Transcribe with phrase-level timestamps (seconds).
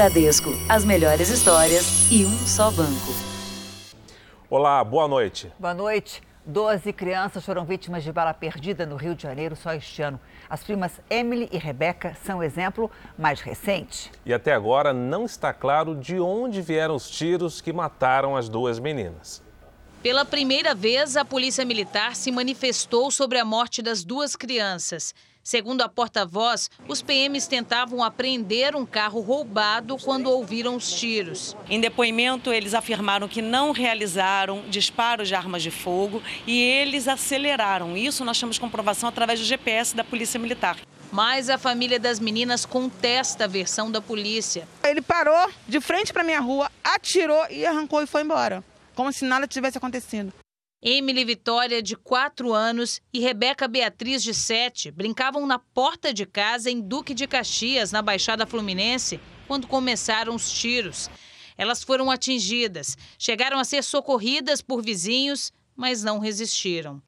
[0.00, 3.12] Bradesco, as melhores histórias e um só banco.
[4.48, 5.52] Olá, boa noite.
[5.58, 6.22] Boa noite.
[6.42, 10.18] Doze crianças foram vítimas de bala perdida no Rio de Janeiro só este ano.
[10.48, 14.10] As primas Emily e Rebeca são o exemplo mais recente.
[14.24, 18.78] E até agora não está claro de onde vieram os tiros que mataram as duas
[18.78, 19.42] meninas.
[20.02, 25.14] Pela primeira vez, a Polícia Militar se manifestou sobre a morte das duas crianças.
[25.42, 31.56] Segundo a porta-voz, os PMs tentavam apreender um carro roubado quando ouviram os tiros.
[31.68, 37.96] Em depoimento, eles afirmaram que não realizaram disparos de armas de fogo e eles aceleraram.
[37.96, 40.76] Isso nós temos comprovação através do GPS da Polícia Militar.
[41.10, 44.68] Mas a família das meninas contesta a versão da polícia.
[44.84, 48.62] Ele parou de frente para minha rua, atirou e arrancou e foi embora,
[48.94, 50.32] como se nada tivesse acontecido.
[50.82, 56.70] Emily Vitória, de 4 anos, e Rebeca Beatriz, de 7, brincavam na porta de casa
[56.70, 61.10] em Duque de Caxias, na Baixada Fluminense, quando começaram os tiros.
[61.58, 67.02] Elas foram atingidas, chegaram a ser socorridas por vizinhos, mas não resistiram.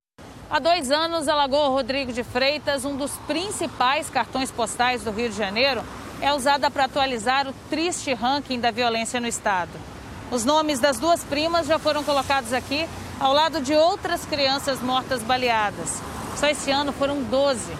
[0.50, 5.30] Há dois anos, a Lagoa Rodrigo de Freitas, um dos principais cartões postais do Rio
[5.30, 5.82] de Janeiro,
[6.20, 9.91] é usada para atualizar o triste ranking da violência no estado.
[10.32, 12.88] Os nomes das duas primas já foram colocados aqui
[13.20, 16.00] ao lado de outras crianças mortas baleadas.
[16.36, 17.70] Só esse ano foram 12.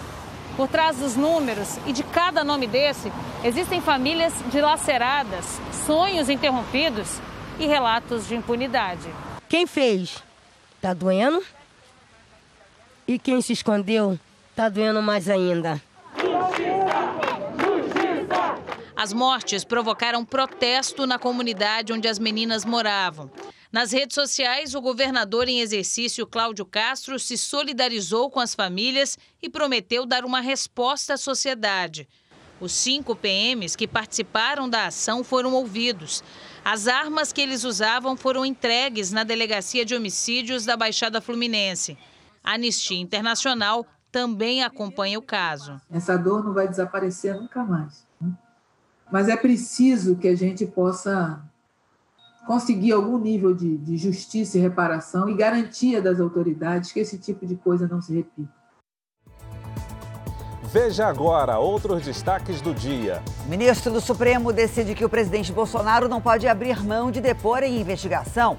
[0.55, 3.11] Por trás dos números e de cada nome desse,
[3.43, 7.19] existem famílias dilaceradas, sonhos interrompidos
[7.59, 9.09] e relatos de impunidade.
[9.49, 10.21] Quem fez?
[10.79, 11.43] Tá doendo?
[13.07, 14.19] E quem se escondeu?
[14.55, 15.81] Tá doendo mais ainda.
[19.03, 23.29] As mortes provocaram protesto na comunidade onde as meninas moravam.
[23.69, 29.49] Nas redes sociais, o governador em exercício Cláudio Castro se solidarizou com as famílias e
[29.49, 32.07] prometeu dar uma resposta à sociedade.
[32.61, 36.23] Os cinco PMs que participaram da ação foram ouvidos.
[36.63, 41.97] As armas que eles usavam foram entregues na Delegacia de Homicídios da Baixada Fluminense.
[42.41, 45.81] A Anistia Internacional também acompanha o caso.
[45.91, 48.05] Essa dor não vai desaparecer nunca mais.
[49.13, 51.39] Mas é preciso que a gente possa
[52.47, 57.45] conseguir algum nível de, de justiça e reparação e garantia das autoridades que esse tipo
[57.45, 58.51] de coisa não se repita.
[60.63, 63.21] Veja agora outros destaques do dia.
[63.45, 67.61] O ministro do Supremo decide que o presidente Bolsonaro não pode abrir mão de depor
[67.61, 68.57] em investigação.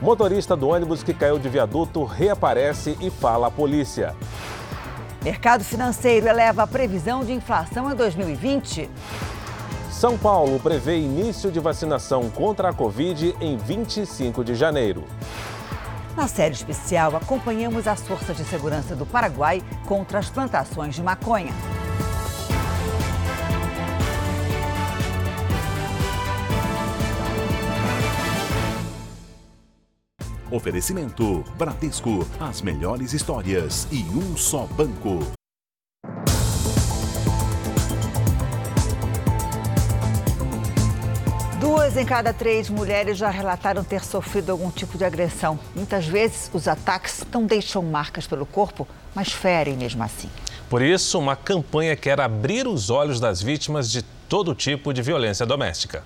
[0.00, 4.14] Motorista do ônibus que caiu de viaduto reaparece e fala à polícia.
[5.24, 8.88] Mercado financeiro eleva a previsão de inflação em 2020.
[9.98, 15.02] São Paulo prevê início de vacinação contra a Covid em 25 de janeiro.
[16.16, 21.52] Na série especial, acompanhamos as forças de segurança do Paraguai contra as plantações de maconha.
[30.48, 35.37] Oferecimento Bradesco, as melhores histórias e um só banco.
[41.68, 45.60] Duas em cada três mulheres já relataram ter sofrido algum tipo de agressão.
[45.76, 50.30] Muitas vezes, os ataques não deixam marcas pelo corpo, mas ferem mesmo assim.
[50.70, 55.44] Por isso, uma campanha quer abrir os olhos das vítimas de todo tipo de violência
[55.44, 56.02] doméstica.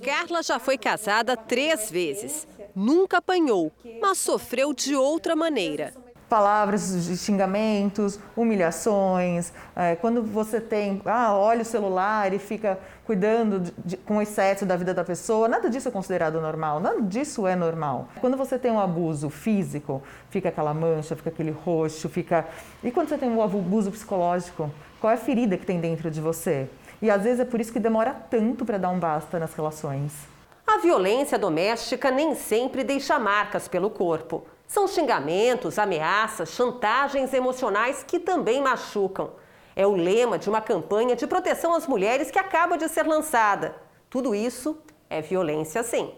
[0.00, 2.46] Carla já foi casada três vezes.
[2.76, 6.03] Nunca apanhou, mas sofreu de outra maneira
[6.34, 9.52] palavras de xingamentos, humilhações.
[9.76, 14.66] É, quando você tem, ah, olha o celular e fica cuidando de, de, com excesso
[14.66, 18.08] da vida da pessoa, nada disso é considerado normal, nada disso é normal.
[18.20, 22.44] Quando você tem um abuso físico, fica aquela mancha, fica aquele roxo, fica.
[22.82, 24.68] E quando você tem um abuso psicológico,
[25.00, 26.68] qual é a ferida que tem dentro de você?
[27.00, 30.12] E às vezes é por isso que demora tanto para dar um basta nas relações.
[30.66, 34.44] A violência doméstica nem sempre deixa marcas pelo corpo.
[34.66, 39.32] São xingamentos, ameaças, chantagens emocionais que também machucam.
[39.76, 43.76] É o lema de uma campanha de proteção às mulheres que acaba de ser lançada.
[44.08, 44.78] Tudo isso
[45.10, 46.14] é violência, sim.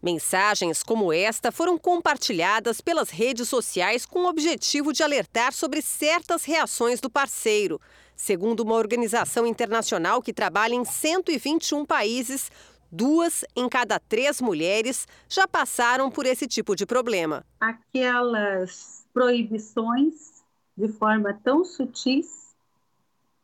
[0.00, 6.44] Mensagens como esta foram compartilhadas pelas redes sociais com o objetivo de alertar sobre certas
[6.44, 7.80] reações do parceiro.
[8.14, 12.50] Segundo uma organização internacional que trabalha em 121 países,
[12.90, 17.44] Duas em cada três mulheres já passaram por esse tipo de problema.
[17.60, 20.42] Aquelas proibições
[20.76, 22.54] de forma tão sutis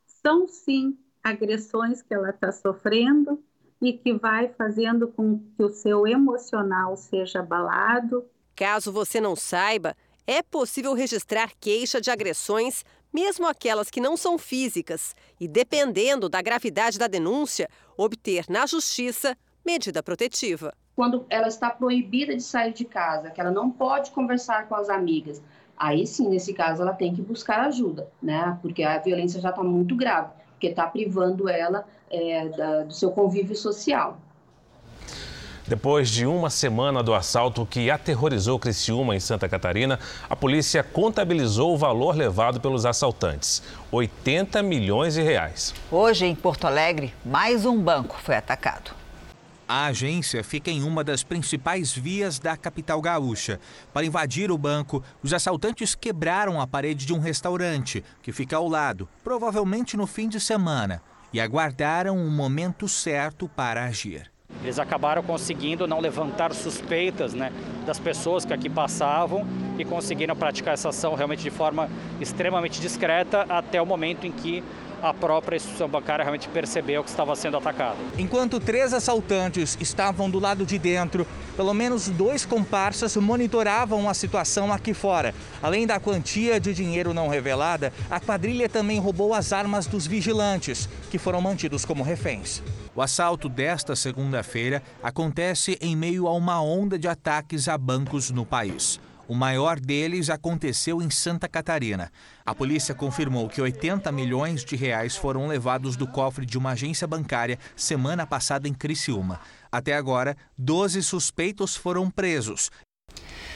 [0.06, 3.42] são sim agressões que ela está sofrendo
[3.82, 8.24] e que vai fazendo com que o seu emocional seja abalado.
[8.56, 9.94] Caso você não saiba,
[10.26, 16.42] é possível registrar queixa de agressões mesmo aquelas que não são físicas, e dependendo da
[16.42, 20.74] gravidade da denúncia, obter na justiça medida protetiva.
[20.96, 24.88] Quando ela está proibida de sair de casa, que ela não pode conversar com as
[24.88, 25.40] amigas,
[25.76, 28.58] aí sim, nesse caso, ela tem que buscar ajuda, né?
[28.60, 33.10] Porque a violência já está muito grave, porque está privando ela é, da, do seu
[33.12, 34.18] convívio social.
[35.66, 41.72] Depois de uma semana do assalto que aterrorizou Criciúma, em Santa Catarina, a polícia contabilizou
[41.72, 45.72] o valor levado pelos assaltantes: 80 milhões de reais.
[45.90, 48.90] Hoje, em Porto Alegre, mais um banco foi atacado.
[49.66, 53.58] A agência fica em uma das principais vias da capital gaúcha.
[53.90, 58.68] Para invadir o banco, os assaltantes quebraram a parede de um restaurante, que fica ao
[58.68, 61.00] lado, provavelmente no fim de semana,
[61.32, 64.33] e aguardaram o momento certo para agir.
[64.64, 67.52] Eles acabaram conseguindo não levantar suspeitas né,
[67.84, 69.46] das pessoas que aqui passavam
[69.78, 74.64] e conseguiram praticar essa ação realmente de forma extremamente discreta até o momento em que
[75.04, 77.96] a própria instituição bancária realmente percebeu que estava sendo atacada.
[78.18, 84.72] Enquanto três assaltantes estavam do lado de dentro, pelo menos dois comparsas monitoravam a situação
[84.72, 85.34] aqui fora.
[85.62, 90.88] Além da quantia de dinheiro não revelada, a quadrilha também roubou as armas dos vigilantes,
[91.10, 92.62] que foram mantidos como reféns.
[92.96, 98.46] O assalto desta segunda-feira acontece em meio a uma onda de ataques a bancos no
[98.46, 99.00] país.
[99.26, 102.12] O maior deles aconteceu em Santa Catarina.
[102.44, 107.06] A polícia confirmou que 80 milhões de reais foram levados do cofre de uma agência
[107.06, 109.40] bancária semana passada em Criciúma.
[109.72, 112.70] Até agora, 12 suspeitos foram presos.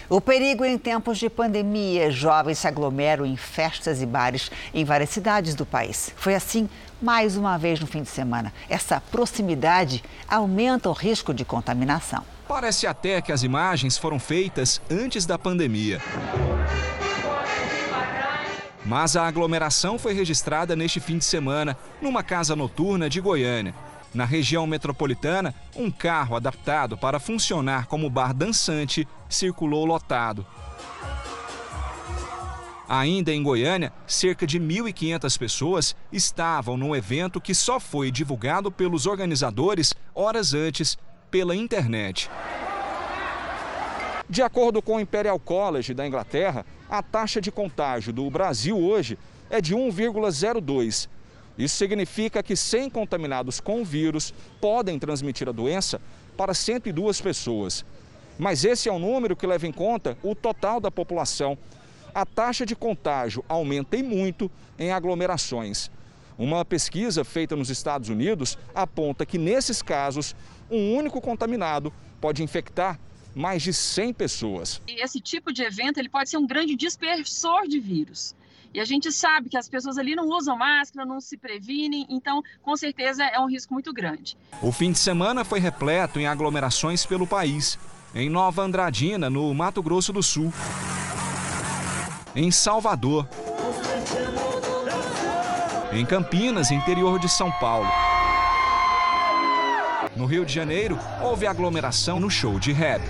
[0.08, 5.10] O perigo em tempos de pandemia, jovens se aglomeram em festas e bares em várias
[5.10, 6.14] cidades do país.
[6.16, 6.66] Foi assim
[7.00, 8.52] mais uma vez no fim de semana.
[8.68, 12.24] Essa proximidade aumenta o risco de contaminação.
[12.46, 16.00] Parece até que as imagens foram feitas antes da pandemia.
[18.84, 23.74] Mas a aglomeração foi registrada neste fim de semana, numa casa noturna de Goiânia.
[24.14, 30.46] Na região metropolitana, um carro adaptado para funcionar como bar dançante circulou lotado.
[32.88, 39.04] Ainda em Goiânia, cerca de 1.500 pessoas estavam no evento que só foi divulgado pelos
[39.04, 40.96] organizadores horas antes
[41.30, 42.30] pela internet.
[44.26, 49.18] De acordo com o Imperial College da Inglaterra, a taxa de contágio do Brasil hoje
[49.50, 51.08] é de 1,02.
[51.58, 56.00] Isso significa que 100 contaminados com o vírus podem transmitir a doença
[56.38, 57.84] para 102 pessoas.
[58.38, 61.58] Mas esse é o número que leva em conta o total da população.
[62.14, 65.90] A taxa de contágio aumenta e muito em aglomerações.
[66.38, 70.36] Uma pesquisa feita nos Estados Unidos aponta que nesses casos
[70.70, 72.98] um único contaminado pode infectar
[73.34, 74.80] mais de 100 pessoas.
[74.86, 78.34] Esse tipo de evento ele pode ser um grande dispersor de vírus.
[78.72, 82.42] E a gente sabe que as pessoas ali não usam máscara, não se previnem, então
[82.62, 84.36] com certeza é um risco muito grande.
[84.62, 87.78] O fim de semana foi repleto em aglomerações pelo país.
[88.14, 90.52] Em Nova Andradina, no Mato Grosso do Sul.
[92.40, 93.28] Em Salvador.
[95.92, 97.88] Em Campinas, interior de São Paulo.
[100.14, 103.02] No Rio de Janeiro, houve aglomeração no show de rap.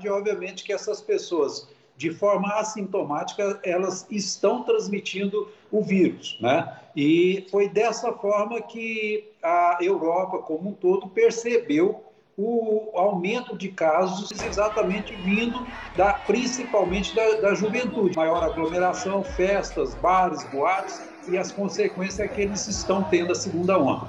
[0.00, 6.78] E obviamente que essas pessoas, de forma assintomática, elas estão transmitindo o vírus, né?
[6.94, 12.05] E foi dessa forma que a Europa como um todo percebeu
[12.38, 15.66] o aumento de casos exatamente vindo
[15.96, 18.14] da, principalmente da, da juventude.
[18.14, 24.08] Maior aglomeração, festas, bares, boates e as consequências que eles estão tendo a segunda onda.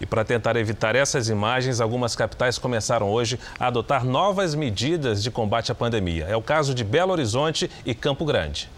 [0.00, 5.30] E para tentar evitar essas imagens, algumas capitais começaram hoje a adotar novas medidas de
[5.30, 6.26] combate à pandemia.
[6.28, 8.68] É o caso de Belo Horizonte e Campo Grande.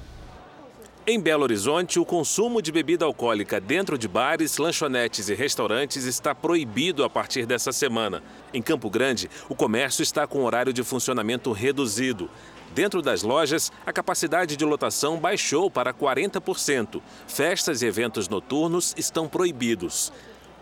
[1.08, 6.34] Em Belo Horizonte, o consumo de bebida alcoólica dentro de bares, lanchonetes e restaurantes está
[6.34, 8.24] proibido a partir dessa semana.
[8.52, 12.28] Em Campo Grande, o comércio está com horário de funcionamento reduzido.
[12.74, 17.00] Dentro das lojas, a capacidade de lotação baixou para 40%.
[17.28, 20.12] Festas e eventos noturnos estão proibidos.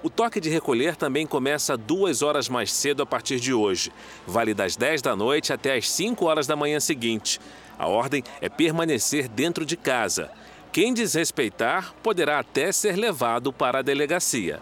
[0.03, 3.91] O toque de recolher também começa duas horas mais cedo a partir de hoje.
[4.27, 7.41] Vale das 10 da noite até as 5 horas da manhã seguinte.
[7.79, 10.31] A ordem é permanecer dentro de casa.
[10.73, 14.61] Quem desrespeitar poderá até ser levado para a delegacia.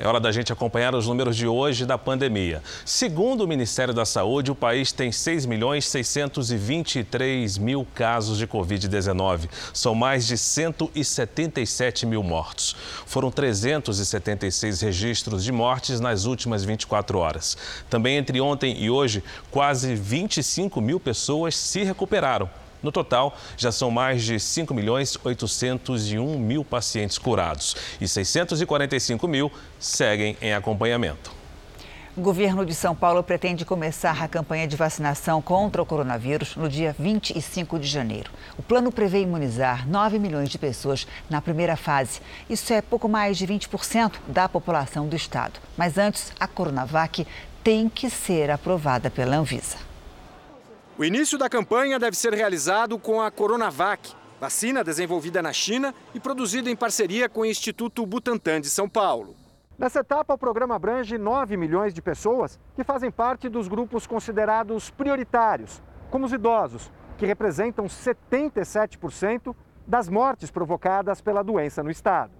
[0.00, 2.62] É hora da gente acompanhar os números de hoje da pandemia.
[2.84, 9.48] Segundo o Ministério da Saúde, o país tem 6 milhões 623 mil casos de Covid-19.
[9.74, 12.76] São mais de 177 mil mortos.
[13.06, 17.56] Foram 376 registros de mortes nas últimas 24 horas.
[17.90, 22.48] Também entre ontem e hoje, quase 25 mil pessoas se recuperaram.
[22.82, 29.50] No total, já são mais de 5 milhões 801 mil pacientes curados e 645 mil
[29.78, 31.38] seguem em acompanhamento.
[32.18, 36.68] O governo de São Paulo pretende começar a campanha de vacinação contra o coronavírus no
[36.68, 38.32] dia 25 de janeiro.
[38.58, 42.20] O plano prevê imunizar 9 milhões de pessoas na primeira fase.
[42.50, 45.60] Isso é pouco mais de 20% da população do estado.
[45.76, 47.24] Mas antes, a Coronavac
[47.62, 49.87] tem que ser aprovada pela Anvisa.
[50.98, 56.18] O início da campanha deve ser realizado com a Coronavac, vacina desenvolvida na China e
[56.18, 59.36] produzida em parceria com o Instituto Butantan de São Paulo.
[59.78, 64.90] Nessa etapa, o programa abrange 9 milhões de pessoas que fazem parte dos grupos considerados
[64.90, 69.54] prioritários, como os idosos, que representam 77%
[69.86, 72.32] das mortes provocadas pela doença no estado.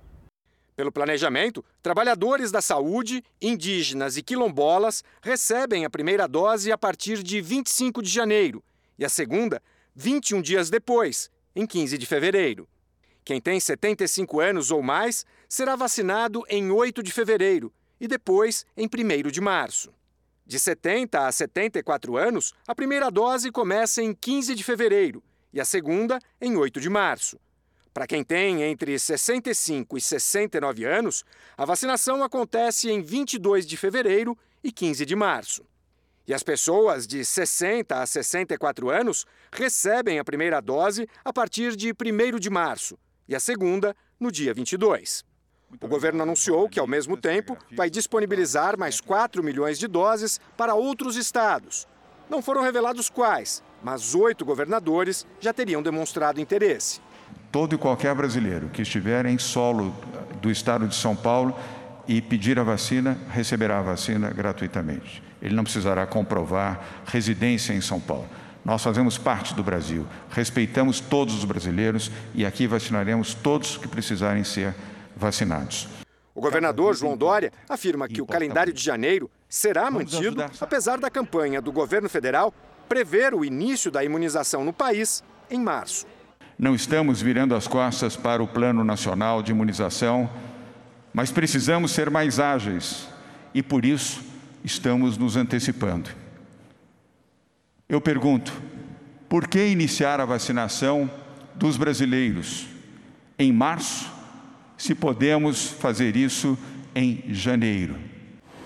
[0.78, 7.40] Pelo planejamento, trabalhadores da saúde, indígenas e quilombolas recebem a primeira dose a partir de
[7.40, 8.62] 25 de janeiro
[8.96, 9.60] e a segunda
[9.96, 12.68] 21 dias depois, em 15 de fevereiro.
[13.24, 18.86] Quem tem 75 anos ou mais será vacinado em 8 de fevereiro e depois em
[18.86, 19.92] 1 de março.
[20.46, 25.64] De 70 a 74 anos, a primeira dose começa em 15 de fevereiro e a
[25.64, 27.36] segunda em 8 de março.
[27.98, 31.24] Para quem tem entre 65 e 69 anos,
[31.56, 35.64] a vacinação acontece em 22 de fevereiro e 15 de março.
[36.24, 41.92] E as pessoas de 60 a 64 anos recebem a primeira dose a partir de
[41.92, 45.24] 1 de março e a segunda no dia 22.
[45.82, 50.72] O governo anunciou que, ao mesmo tempo, vai disponibilizar mais 4 milhões de doses para
[50.72, 51.88] outros estados.
[52.30, 57.07] Não foram revelados quais, mas oito governadores já teriam demonstrado interesse.
[57.50, 59.94] Todo e qualquer brasileiro que estiver em solo
[60.42, 61.56] do estado de São Paulo
[62.06, 65.22] e pedir a vacina, receberá a vacina gratuitamente.
[65.40, 68.26] Ele não precisará comprovar residência em São Paulo.
[68.64, 74.44] Nós fazemos parte do Brasil, respeitamos todos os brasileiros e aqui vacinaremos todos que precisarem
[74.44, 74.74] ser
[75.16, 75.88] vacinados.
[76.34, 81.60] O governador João Dória afirma que o calendário de janeiro será mantido, apesar da campanha
[81.60, 82.52] do governo federal
[82.88, 86.06] prever o início da imunização no país em março.
[86.58, 90.28] Não estamos virando as costas para o Plano Nacional de Imunização,
[91.14, 93.06] mas precisamos ser mais ágeis
[93.54, 94.24] e, por isso,
[94.64, 96.10] estamos nos antecipando.
[97.88, 98.52] Eu pergunto,
[99.28, 101.08] por que iniciar a vacinação
[101.54, 102.66] dos brasileiros
[103.38, 104.10] em março,
[104.76, 106.58] se podemos fazer isso
[106.92, 107.96] em janeiro?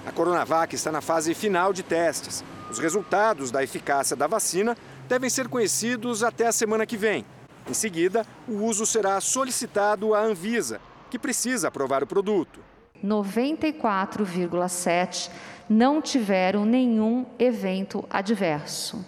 [0.06, 2.42] A Coronavac está na fase final de testes.
[2.70, 4.74] Os resultados da eficácia da vacina
[5.06, 7.22] devem ser conhecidos até a semana que vem.
[7.68, 12.60] Em seguida, o uso será solicitado à Anvisa, que precisa aprovar o produto.
[13.04, 15.30] 94,7
[15.68, 19.04] não tiveram nenhum evento adverso.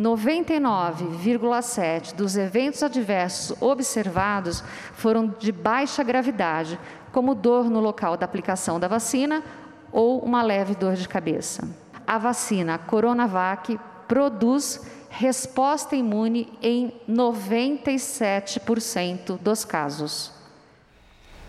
[0.00, 6.80] 99,7 dos eventos adversos observados foram de baixa gravidade,
[7.12, 9.44] como dor no local da aplicação da vacina
[9.92, 11.68] ou uma leve dor de cabeça.
[12.06, 14.80] A vacina Coronavac produz
[15.14, 20.32] resposta imune em 97% dos casos.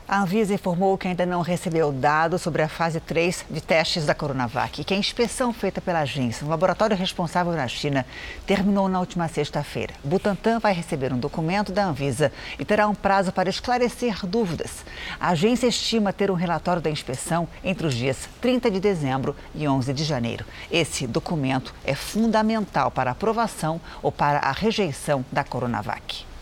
[0.05, 4.13] A Anvisa informou que ainda não recebeu dados sobre a fase 3 de testes da
[4.13, 8.05] Coronavac e que a inspeção feita pela agência, um laboratório responsável na China,
[8.45, 9.93] terminou na última sexta-feira.
[10.03, 14.83] Butantan vai receber um documento da Anvisa e terá um prazo para esclarecer dúvidas.
[15.17, 19.65] A agência estima ter um relatório da inspeção entre os dias 30 de dezembro e
[19.65, 20.43] 11 de janeiro.
[20.69, 26.32] Esse documento é fundamental para a aprovação ou para a rejeição da Coronavac.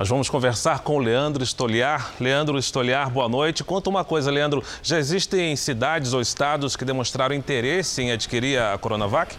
[0.00, 2.14] Nós vamos conversar com o Leandro Estoliar.
[2.18, 3.62] Leandro Estoliar, boa noite.
[3.62, 4.64] Conta uma coisa, Leandro.
[4.82, 9.36] Já existem cidades ou estados que demonstraram interesse em adquirir a Coronavac?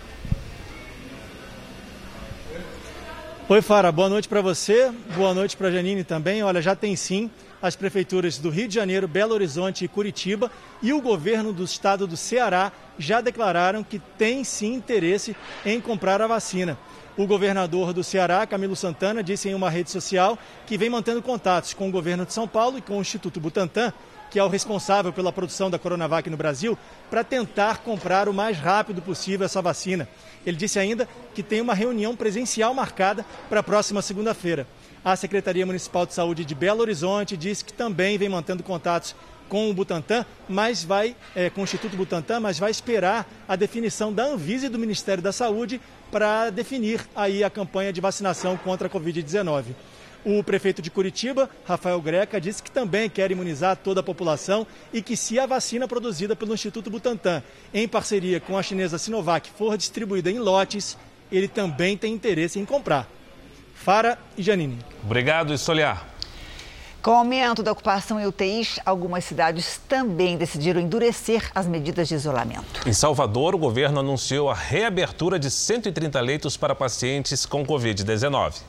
[3.49, 3.91] Oi, Fara.
[3.91, 4.91] Boa noite para você.
[5.15, 6.43] Boa noite para a Janine também.
[6.43, 10.93] Olha, já tem sim as prefeituras do Rio de Janeiro, Belo Horizonte e Curitiba e
[10.93, 16.27] o governo do estado do Ceará já declararam que tem sim interesse em comprar a
[16.27, 16.77] vacina.
[17.17, 21.73] O governador do Ceará, Camilo Santana, disse em uma rede social que vem mantendo contatos
[21.73, 23.91] com o governo de São Paulo e com o Instituto Butantan,
[24.29, 26.77] que é o responsável pela produção da Coronavac no Brasil,
[27.09, 30.07] para tentar comprar o mais rápido possível essa vacina.
[30.45, 34.65] Ele disse ainda que tem uma reunião presencial marcada para a próxima segunda-feira.
[35.03, 39.13] A Secretaria Municipal de Saúde de Belo Horizonte disse que também vem mantendo contatos
[39.51, 44.13] com o Butantan, mas vai, é, com o Instituto Butantan, mas vai esperar a definição
[44.13, 48.87] da Anvisa e do Ministério da Saúde para definir aí a campanha de vacinação contra
[48.87, 49.75] a Covid-19.
[50.23, 55.01] O prefeito de Curitiba, Rafael Greca, disse que também quer imunizar toda a população e
[55.01, 57.43] que se a vacina produzida pelo Instituto Butantan,
[57.73, 60.97] em parceria com a chinesa Sinovac, for distribuída em lotes,
[61.29, 63.05] ele também tem interesse em comprar.
[63.75, 64.79] Fara e Janine.
[65.03, 66.10] Obrigado, Soliar.
[67.01, 72.13] Com o aumento da ocupação em UTIs, algumas cidades também decidiram endurecer as medidas de
[72.13, 72.87] isolamento.
[72.87, 78.61] Em Salvador, o governo anunciou a reabertura de 130 leitos para pacientes com Covid-19.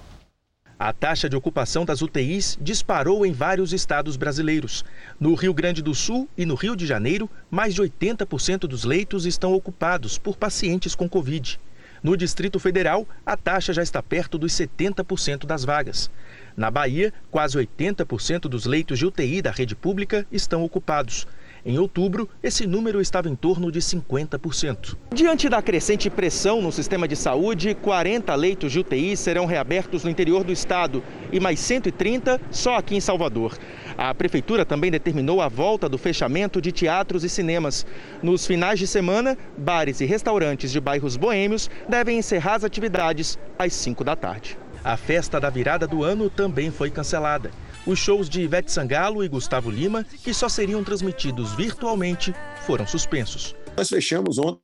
[0.78, 4.82] A taxa de ocupação das UTIs disparou em vários estados brasileiros.
[5.20, 9.26] No Rio Grande do Sul e no Rio de Janeiro, mais de 80% dos leitos
[9.26, 11.60] estão ocupados por pacientes com Covid.
[12.02, 16.10] No Distrito Federal, a taxa já está perto dos 70% das vagas.
[16.56, 21.26] Na Bahia, quase 80% dos leitos de UTI da rede pública estão ocupados.
[21.64, 24.96] Em outubro, esse número estava em torno de 50%.
[25.14, 30.10] Diante da crescente pressão no sistema de saúde, 40 leitos de UTI serão reabertos no
[30.10, 33.56] interior do estado e mais 130 só aqui em Salvador.
[33.96, 37.86] A prefeitura também determinou a volta do fechamento de teatros e cinemas.
[38.22, 43.72] Nos finais de semana, bares e restaurantes de bairros boêmios devem encerrar as atividades às
[43.72, 44.58] 5 da tarde.
[44.84, 47.52] A festa da virada do ano também foi cancelada.
[47.86, 52.34] Os shows de Ivete Sangalo e Gustavo Lima, que só seriam transmitidos virtualmente,
[52.66, 53.54] foram suspensos.
[53.76, 54.60] Nós fechamos ontem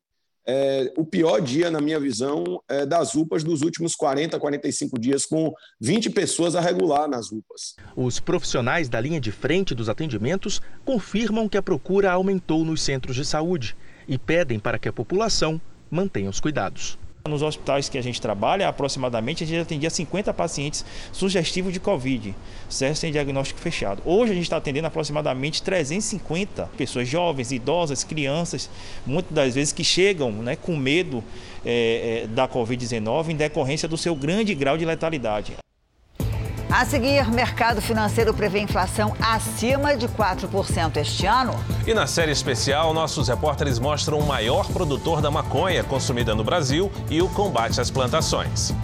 [0.51, 5.27] é, o pior dia, na minha visão, é, das UPAs dos últimos 40, 45 dias,
[5.27, 7.77] com 20 pessoas a regular nas UPAs.
[7.95, 13.15] Os profissionais da linha de frente dos atendimentos confirmam que a procura aumentou nos centros
[13.15, 13.77] de saúde
[14.09, 15.61] e pedem para que a população
[15.91, 16.99] mantenha os cuidados.
[17.29, 22.35] Nos hospitais que a gente trabalha, aproximadamente, a gente atendia 50 pacientes sugestivos de Covid,
[22.69, 22.97] certo?
[22.97, 24.03] Sem diagnóstico fechado.
[24.05, 28.71] Hoje a gente está atendendo aproximadamente 350 pessoas jovens, idosas, crianças,
[29.07, 31.23] muitas das vezes que chegam né, com medo
[31.65, 35.57] é, é, da Covid-19 em decorrência do seu grande grau de letalidade.
[36.71, 41.55] A seguir, mercado financeiro prevê inflação acima de 4% este ano.
[41.87, 46.93] E na série especial, nossos repórteres mostram o maior produtor da maconha consumida no Brasil
[47.09, 48.75] e o combate às plantações.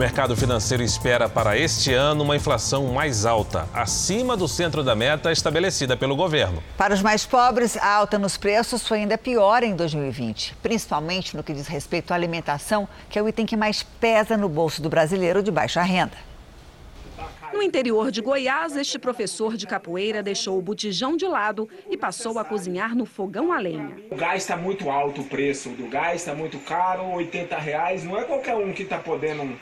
[0.00, 5.30] Mercado financeiro espera para este ano uma inflação mais alta, acima do centro da meta
[5.30, 6.62] estabelecida pelo governo.
[6.74, 11.42] Para os mais pobres, a alta nos preços foi ainda pior em 2020, principalmente no
[11.42, 14.88] que diz respeito à alimentação, que é o item que mais pesa no bolso do
[14.88, 16.16] brasileiro de baixa renda.
[17.52, 22.38] No interior de Goiás, este professor de capoeira deixou o botijão de lado e passou
[22.38, 23.98] a cozinhar no fogão a lenha.
[24.10, 28.02] O gás está muito alto, o preço do gás está muito caro, 80 reais.
[28.02, 29.58] Não é qualquer um que está podendo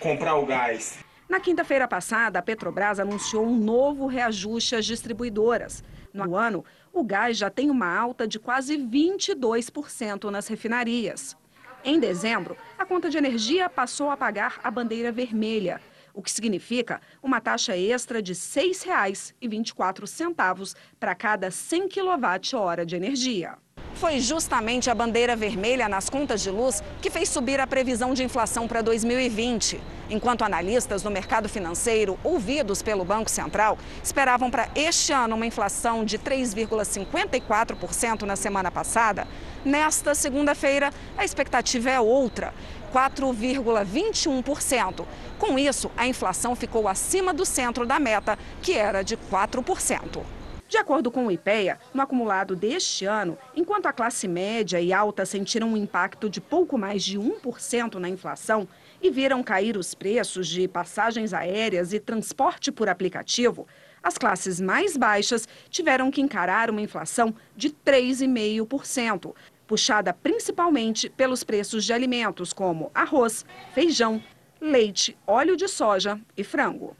[0.00, 1.04] comprar o gás.
[1.28, 5.82] Na quinta-feira passada, a Petrobras anunciou um novo reajuste às distribuidoras.
[6.14, 11.36] No ano, o gás já tem uma alta de quase 22% nas refinarias.
[11.84, 15.80] Em dezembro, a conta de energia passou a pagar a bandeira vermelha,
[16.14, 23.58] o que significa uma taxa extra de R$ 6,24 para cada 100 kWh de energia.
[23.96, 28.22] Foi justamente a bandeira vermelha nas contas de luz que fez subir a previsão de
[28.22, 29.80] inflação para 2020.
[30.10, 36.04] Enquanto analistas no mercado financeiro, ouvidos pelo Banco Central, esperavam para este ano uma inflação
[36.04, 39.26] de 3,54% na semana passada,
[39.64, 42.52] nesta segunda-feira a expectativa é outra,
[42.92, 45.06] 4,21%.
[45.38, 50.35] Com isso, a inflação ficou acima do centro da meta, que era de 4%.
[50.68, 55.24] De acordo com o IPEA, no acumulado deste ano, enquanto a classe média e alta
[55.24, 58.66] sentiram um impacto de pouco mais de 1% na inflação
[59.00, 63.66] e viram cair os preços de passagens aéreas e transporte por aplicativo,
[64.02, 69.34] as classes mais baixas tiveram que encarar uma inflação de 3,5%,
[69.66, 74.22] puxada principalmente pelos preços de alimentos como arroz, feijão,
[74.60, 76.96] leite, óleo de soja e frango.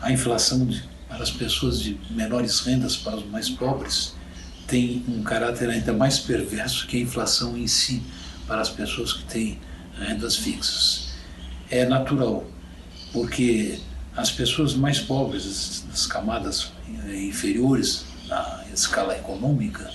[0.00, 4.14] A inflação de para as pessoas de menores rendas, para os mais pobres,
[4.66, 8.02] tem um caráter ainda mais perverso que a inflação em si
[8.46, 9.58] para as pessoas que têm
[9.98, 11.08] rendas fixas.
[11.70, 12.46] É natural,
[13.12, 13.78] porque
[14.16, 16.70] as pessoas mais pobres, das camadas
[17.08, 19.90] inferiores na escala econômica,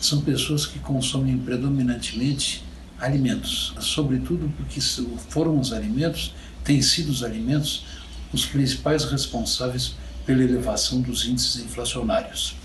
[0.00, 2.62] são pessoas que consomem predominantemente
[3.00, 4.80] alimentos, sobretudo porque
[5.28, 7.84] foram os alimentos, têm sido os alimentos
[8.34, 9.94] os principais responsáveis
[10.26, 12.56] pela elevação dos índices inflacionários.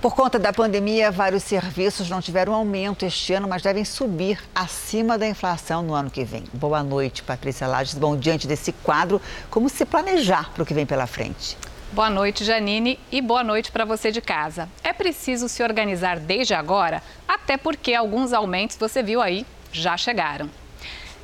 [0.00, 5.16] Por conta da pandemia, vários serviços não tiveram aumento este ano, mas devem subir acima
[5.16, 6.44] da inflação no ano que vem.
[6.52, 7.94] Boa noite, Patrícia Lages.
[7.94, 9.18] Bom, diante desse quadro,
[9.50, 11.56] como se planejar para o que vem pela frente?
[11.90, 14.68] Boa noite, Janine, e boa noite para você de casa.
[14.82, 20.50] É preciso se organizar desde agora, até porque alguns aumentos, você viu aí, já chegaram.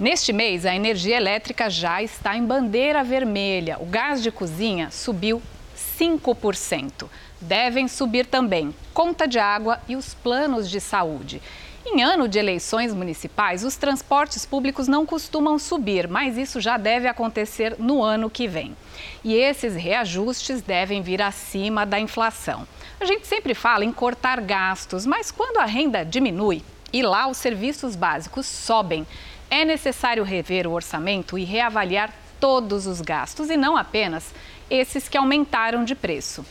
[0.00, 3.76] Neste mês, a energia elétrica já está em bandeira vermelha.
[3.78, 5.42] O gás de cozinha subiu
[5.76, 7.06] 5%.
[7.38, 11.42] Devem subir também conta de água e os planos de saúde.
[11.84, 17.06] Em ano de eleições municipais, os transportes públicos não costumam subir, mas isso já deve
[17.06, 18.74] acontecer no ano que vem.
[19.22, 22.66] E esses reajustes devem vir acima da inflação.
[22.98, 27.36] A gente sempre fala em cortar gastos, mas quando a renda diminui e lá os
[27.36, 29.06] serviços básicos sobem,
[29.50, 34.32] é necessário rever o orçamento e reavaliar todos os gastos e não apenas
[34.70, 36.46] esses que aumentaram de preço.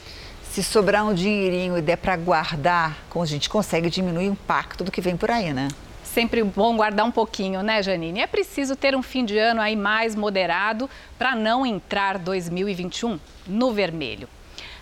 [0.52, 4.92] Se sobrar um dinheirinho e der para guardar, a gente consegue diminuir o impacto do
[4.92, 5.70] que vem por aí, né?
[6.04, 8.20] Sempre bom guardar um pouquinho, né, Janine?
[8.20, 13.72] É preciso ter um fim de ano aí mais moderado para não entrar 2021 no
[13.72, 14.28] vermelho.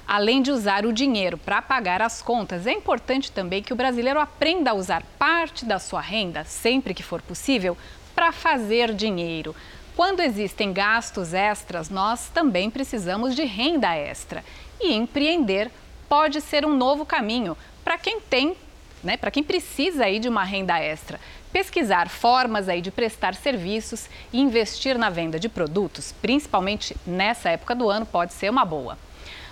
[0.08, 4.22] Além de usar o dinheiro para pagar as contas, é importante também que o brasileiro
[4.22, 7.78] aprenda a usar parte da sua renda, sempre que for possível,
[8.18, 9.56] para fazer dinheiro.
[9.96, 14.44] Quando existem gastos extras, nós também precisamos de renda extra.
[14.82, 15.70] E empreender
[16.10, 18.58] pode ser um novo caminho para quem tem,
[19.04, 21.20] né, para quem precisa aí de uma renda extra.
[21.54, 27.76] Pesquisar formas aí de prestar serviços e investir na venda de produtos, principalmente nessa época
[27.76, 28.98] do ano, pode ser uma boa.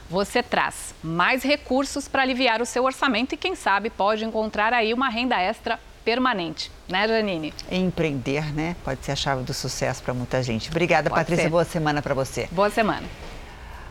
[0.10, 4.91] Você traz mais recursos para aliviar o seu orçamento e, quem sabe, pode encontrar aí
[4.91, 7.52] uma renda extra permanente, né, Janine?
[7.70, 8.76] Empreender, né?
[8.84, 10.70] Pode ser a chave do sucesso para muita gente.
[10.70, 11.46] Obrigada, Pode Patrícia.
[11.46, 11.50] Ser.
[11.50, 12.48] Boa semana para você.
[12.52, 13.08] Boa semana.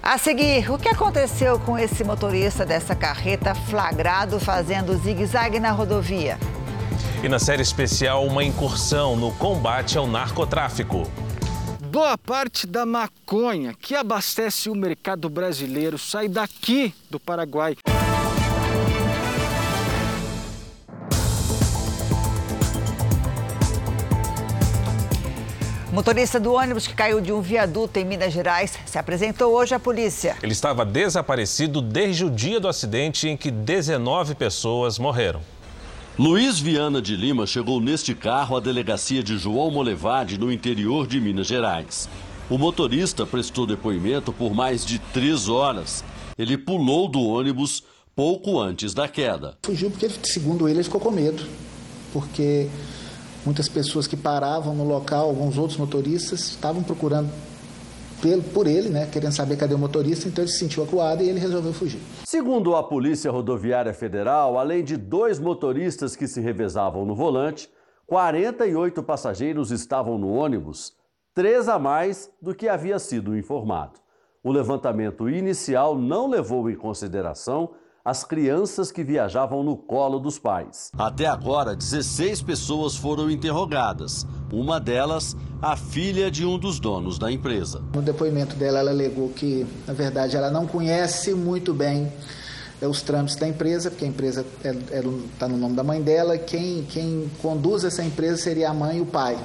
[0.01, 6.39] A seguir, o que aconteceu com esse motorista dessa carreta flagrado fazendo zigue-zague na rodovia?
[7.23, 11.11] E na série especial, uma incursão no combate ao narcotráfico.
[11.91, 17.77] Boa parte da maconha que abastece o mercado brasileiro sai daqui do Paraguai.
[25.95, 29.79] Motorista do ônibus que caiu de um viaduto em Minas Gerais se apresentou hoje à
[29.79, 30.37] polícia.
[30.43, 35.41] Ele estava desaparecido desde o dia do acidente em que 19 pessoas morreram.
[36.19, 41.21] Luiz Viana de Lima chegou neste carro à delegacia de João Molevade, no interior de
[41.21, 42.09] Minas Gerais.
[42.51, 46.03] O motorista prestou depoimento por mais de três horas.
[46.37, 47.85] Ele pulou do ônibus
[48.17, 49.57] pouco antes da queda.
[49.65, 51.45] Fugiu porque, segundo ele, ele ficou com medo.
[52.13, 52.69] Porque
[53.45, 57.31] Muitas pessoas que paravam no local, alguns outros motoristas, estavam procurando
[58.55, 61.39] por ele, né, querendo saber cadê o motorista, então ele se sentiu acuado e ele
[61.39, 62.01] resolveu fugir.
[62.25, 67.69] Segundo a Polícia Rodoviária Federal, além de dois motoristas que se revezavam no volante,
[68.07, 70.95] 48 passageiros estavam no ônibus,
[71.35, 74.01] três a mais do que havia sido informado.
[74.43, 77.73] O levantamento inicial não levou em consideração
[78.05, 80.91] as crianças que viajavam no colo dos pais.
[80.99, 84.27] Até agora, 16 pessoas foram interrogadas.
[84.53, 87.83] Uma delas, a filha de um dos donos da empresa.
[87.95, 92.13] No depoimento dela, ela alegou que, na verdade, ela não conhece muito bem
[92.79, 95.03] é, os trâmites da empresa, porque a empresa está é, é,
[95.39, 96.37] tá no nome da mãe dela.
[96.37, 99.39] Quem, quem conduz essa empresa seria a mãe e o pai,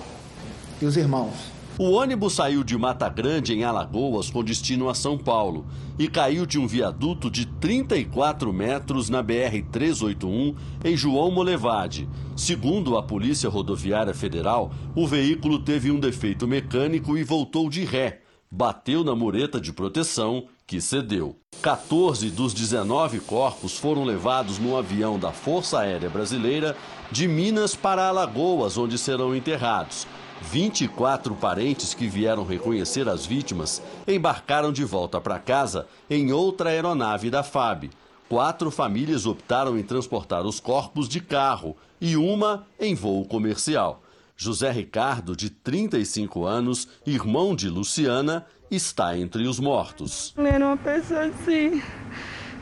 [0.82, 1.59] e os irmãos.
[1.80, 5.66] O ônibus saiu de Mata Grande, em Alagoas, com destino a São Paulo,
[5.98, 12.06] e caiu de um viaduto de 34 metros na BR-381, em João Molevade.
[12.36, 18.24] Segundo a Polícia Rodoviária Federal, o veículo teve um defeito mecânico e voltou de ré.
[18.52, 21.38] Bateu na mureta de proteção, que cedeu.
[21.62, 26.76] 14 dos 19 corpos foram levados no avião da Força Aérea Brasileira
[27.10, 30.06] de Minas para Alagoas, onde serão enterrados.
[30.42, 37.30] 24 parentes que vieram reconhecer as vítimas embarcaram de volta para casa em outra aeronave
[37.30, 37.90] da FAB.
[38.28, 44.04] Quatro famílias optaram em transportar os corpos de carro e uma em voo comercial.
[44.38, 50.34] José Ricardo, de 35 anos, irmão de Luciana, está entre os mortos.
[50.38, 51.82] Era uma pessoa assim,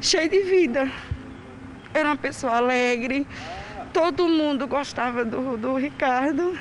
[0.02, 0.92] cheia de vida.
[1.94, 3.28] Era uma pessoa alegre.
[3.94, 6.58] Todo mundo gostava do, do Ricardo.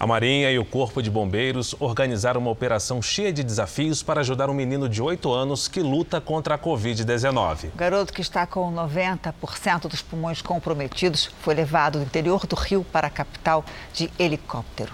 [0.00, 4.48] A Marinha e o Corpo de Bombeiros organizaram uma operação cheia de desafios para ajudar
[4.48, 7.66] um menino de 8 anos que luta contra a Covid-19.
[7.66, 12.82] O garoto que está com 90% dos pulmões comprometidos foi levado do interior do Rio
[12.82, 14.90] para a capital de helicóptero.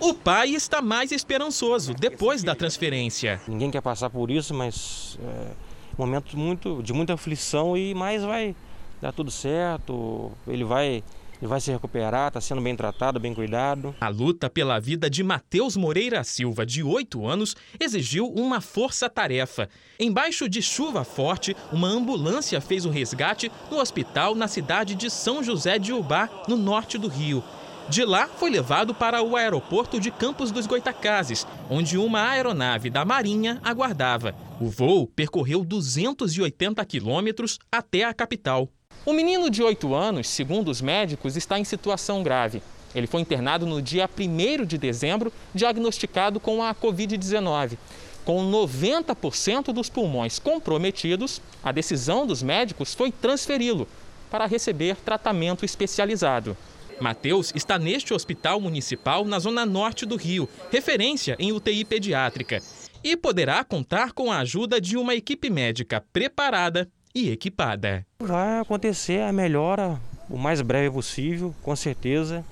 [0.00, 3.42] O pai está mais esperançoso depois da transferência.
[3.46, 5.52] Ninguém quer passar por isso, mas é
[5.98, 8.56] um momento muito, de muita aflição e mais vai
[8.98, 10.32] dar tudo certo.
[10.46, 11.04] Ele vai
[11.40, 13.94] ele vai se recuperar, está sendo bem tratado, bem cuidado.
[14.00, 19.68] A luta pela vida de Matheus Moreira Silva, de 8 anos, exigiu uma força-tarefa.
[20.00, 25.42] Embaixo de chuva forte, uma ambulância fez o resgate no hospital na cidade de São
[25.42, 27.42] José de Ubá, no norte do Rio.
[27.88, 33.02] De lá, foi levado para o aeroporto de Campos dos Goitacazes, onde uma aeronave da
[33.02, 34.34] Marinha aguardava.
[34.60, 38.68] O voo percorreu 280 quilômetros até a capital.
[39.08, 42.62] O menino de 8 anos, segundo os médicos, está em situação grave.
[42.94, 47.78] Ele foi internado no dia 1 de dezembro, diagnosticado com a Covid-19.
[48.22, 53.88] Com 90% dos pulmões comprometidos, a decisão dos médicos foi transferi-lo
[54.30, 56.54] para receber tratamento especializado.
[57.00, 62.60] Mateus está neste hospital municipal na zona norte do Rio, referência em UTI pediátrica,
[63.02, 66.86] e poderá contar com a ajuda de uma equipe médica preparada
[67.18, 68.06] e equipada.
[68.20, 69.98] Vai acontecer a melhora
[70.30, 72.44] o mais breve possível, com certeza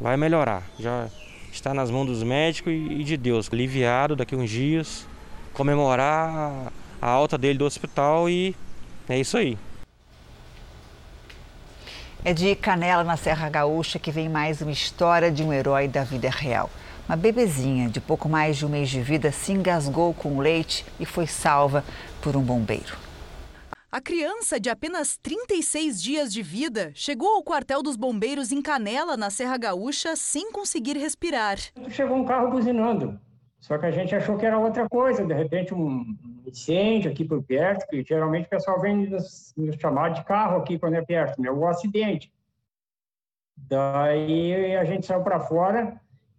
[0.00, 0.62] vai melhorar.
[0.78, 1.08] Já
[1.52, 3.48] está nas mãos dos médicos e de Deus.
[3.52, 5.06] Aliviado daqui a uns dias,
[5.52, 8.54] comemorar a alta dele do hospital e
[9.08, 9.56] é isso aí.
[12.24, 16.02] É de Canela, na Serra Gaúcha, que vem mais uma história de um herói da
[16.02, 16.68] vida real.
[17.08, 21.06] Uma bebezinha de pouco mais de um mês de vida se engasgou com leite e
[21.06, 21.84] foi salva
[22.20, 23.05] por um bombeiro.
[23.96, 29.16] A criança de apenas 36 dias de vida chegou ao quartel dos bombeiros em Canela,
[29.16, 31.56] na Serra Gaúcha, sem conseguir respirar.
[31.88, 33.18] Chegou um carro buzinando,
[33.58, 36.14] só que a gente achou que era outra coisa, de repente um
[36.46, 40.78] incêndio aqui por perto, que geralmente o pessoal vem nos, nos chamar de carro aqui
[40.78, 41.50] quando é perto, né?
[41.50, 42.30] o acidente.
[43.56, 45.98] Daí a gente saiu para fora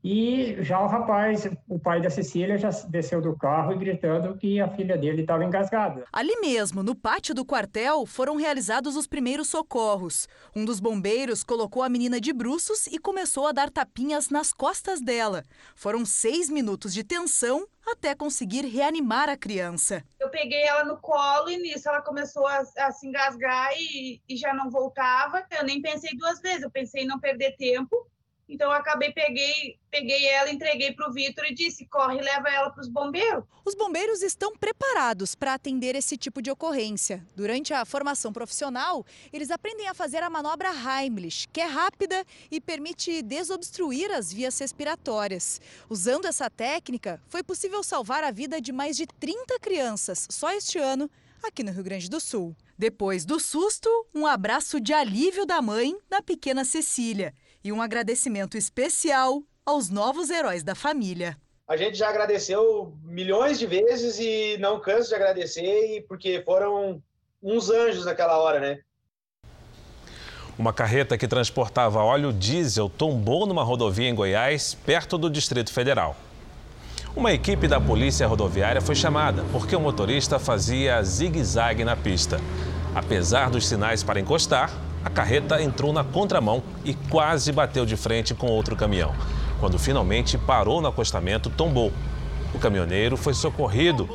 [0.10, 4.58] e já o rapaz, o pai da Cecília, já desceu do carro e gritando que
[4.58, 6.06] a filha dele estava engasgada.
[6.14, 10.26] Ali mesmo, no pátio do quartel, foram realizados os primeiros socorros.
[10.56, 15.02] Um dos bombeiros colocou a menina de bruços e começou a dar tapinhas nas costas
[15.02, 15.44] dela.
[15.76, 20.06] Foram seis minutos de tensão até conseguir reanimar a criança.
[20.22, 24.38] Eu peguei ela no colo e nisso ela começou a, a se engasgar e, e
[24.38, 25.46] já não voltava.
[25.52, 28.08] Eu nem pensei duas vezes, eu pensei em não perder tempo
[28.48, 32.70] então eu acabei peguei, peguei ela, entreguei para o Vitor e disse: corre, leva ela
[32.70, 33.44] para os bombeiros.
[33.66, 37.26] Os bombeiros estão preparados para atender esse tipo de ocorrência.
[37.36, 42.62] Durante a formação profissional, eles aprendem a fazer a manobra Heimlich, que é rápida e
[42.62, 45.60] permite desobstruir as vias respiratórias.
[45.90, 50.78] Usando essa técnica, foi possível salvar a vida de mais de 30 crianças só este
[50.78, 51.10] ano
[51.44, 52.56] aqui no Rio Grande do Sul.
[52.78, 57.34] Depois do susto, um abraço de alívio da mãe da pequena Cecília
[57.68, 61.36] e um agradecimento especial aos novos heróis da família.
[61.68, 67.04] A gente já agradeceu milhões de vezes e não canso de agradecer, porque foram
[67.44, 68.80] uns anjos naquela hora, né?
[70.58, 76.16] Uma carreta que transportava óleo diesel tombou numa rodovia em Goiás, perto do Distrito Federal.
[77.18, 82.40] Uma equipe da Polícia Rodoviária foi chamada porque o motorista fazia zigue-zague na pista.
[82.96, 84.72] Apesar dos sinais para encostar,
[85.08, 89.16] a carreta entrou na contramão e quase bateu de frente com outro caminhão.
[89.58, 91.94] Quando finalmente parou no acostamento, tombou.
[92.54, 94.10] O caminhoneiro foi socorrido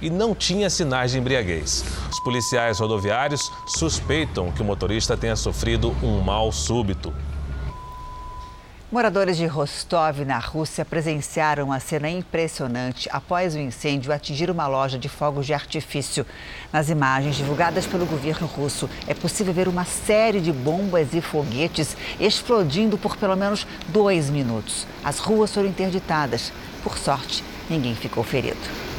[0.00, 1.84] e não tinha sinais de embriaguez.
[2.10, 7.12] Os policiais rodoviários suspeitam que o motorista tenha sofrido um mal súbito.
[8.92, 14.98] Moradores de Rostov, na Rússia, presenciaram uma cena impressionante após o incêndio atingir uma loja
[14.98, 16.26] de fogos de artifício.
[16.70, 21.96] Nas imagens divulgadas pelo governo russo, é possível ver uma série de bombas e foguetes
[22.20, 24.86] explodindo por pelo menos dois minutos.
[25.02, 26.52] As ruas foram interditadas.
[26.82, 28.91] Por sorte, ninguém ficou ferido.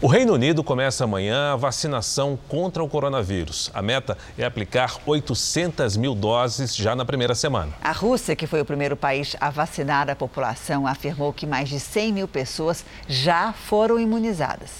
[0.00, 3.68] O Reino Unido começa amanhã a vacinação contra o coronavírus.
[3.74, 7.72] A meta é aplicar 800 mil doses já na primeira semana.
[7.82, 11.80] A Rússia, que foi o primeiro país a vacinar a população, afirmou que mais de
[11.80, 14.70] 100 mil pessoas já foram imunizadas.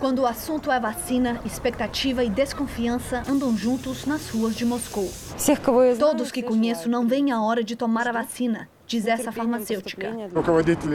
[0.00, 5.12] Quando o assunto é vacina, expectativa e desconfiança andam juntos nas ruas de Moscou.
[5.98, 10.14] Todos que conheço não veem a hora de tomar a vacina diz essa farmacêutica.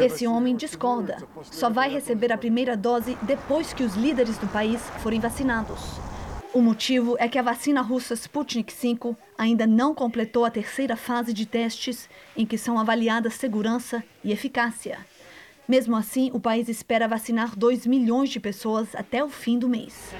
[0.04, 1.18] Esse homem discorda.
[1.44, 5.80] Só vai receber a primeira dose depois que os líderes do país forem vacinados.
[6.54, 11.34] O motivo é que a vacina russa Sputnik V ainda não completou a terceira fase
[11.34, 14.98] de testes, em que são avaliadas segurança e eficácia.
[15.68, 20.16] Mesmo assim, o país espera vacinar 2 milhões de pessoas até o fim do mês.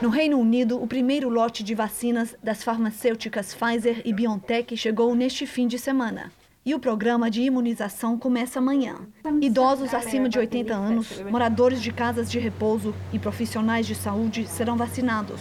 [0.00, 5.46] No Reino Unido, o primeiro lote de vacinas das farmacêuticas Pfizer e BioNTech chegou neste
[5.46, 6.32] fim de semana.
[6.64, 8.94] E o programa de imunização começa amanhã.
[9.40, 14.76] Idosos acima de 80 anos, moradores de casas de repouso e profissionais de saúde serão
[14.76, 15.40] vacinados.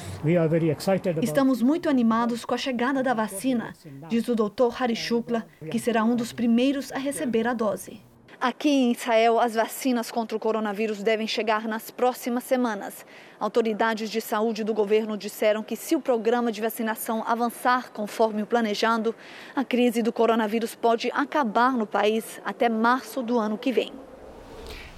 [1.21, 3.71] Estamos muito animados com a chegada da vacina,
[4.09, 4.75] diz o Dr.
[4.79, 8.01] Hari Shukla, que será um dos primeiros a receber a dose.
[8.41, 13.05] Aqui em Israel, as vacinas contra o coronavírus devem chegar nas próximas semanas.
[13.39, 18.47] Autoridades de saúde do governo disseram que, se o programa de vacinação avançar conforme o
[18.47, 19.13] planejado,
[19.55, 23.93] a crise do coronavírus pode acabar no país até março do ano que vem.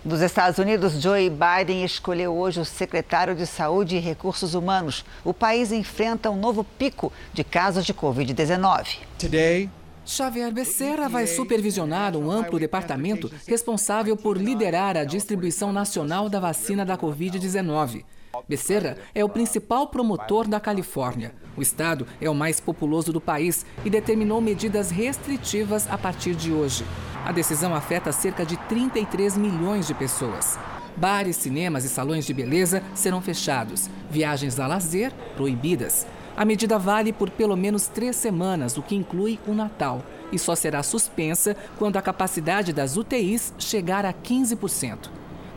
[0.06, 5.03] Dos Estados Unidos, Joe Biden escolheu hoje o secretário de Saúde e Recursos Humanos.
[5.21, 8.99] O país enfrenta um novo pico de casos de Covid-19.
[10.06, 16.86] Xavier Becerra vai supervisionar um amplo departamento responsável por liderar a distribuição nacional da vacina
[16.86, 18.04] da Covid-19.
[18.48, 21.34] Becerra é o principal promotor da Califórnia.
[21.56, 26.52] O estado é o mais populoso do país e determinou medidas restritivas a partir de
[26.52, 26.84] hoje.
[27.26, 30.60] A decisão afeta cerca de 33 milhões de pessoas.
[30.98, 33.89] Bares, cinemas e salões de beleza serão fechados.
[34.12, 36.06] Viagens a lazer proibidas.
[36.36, 40.56] A medida vale por pelo menos três semanas, o que inclui o Natal, e só
[40.56, 45.10] será suspensa quando a capacidade das UTIs chegar a 15%.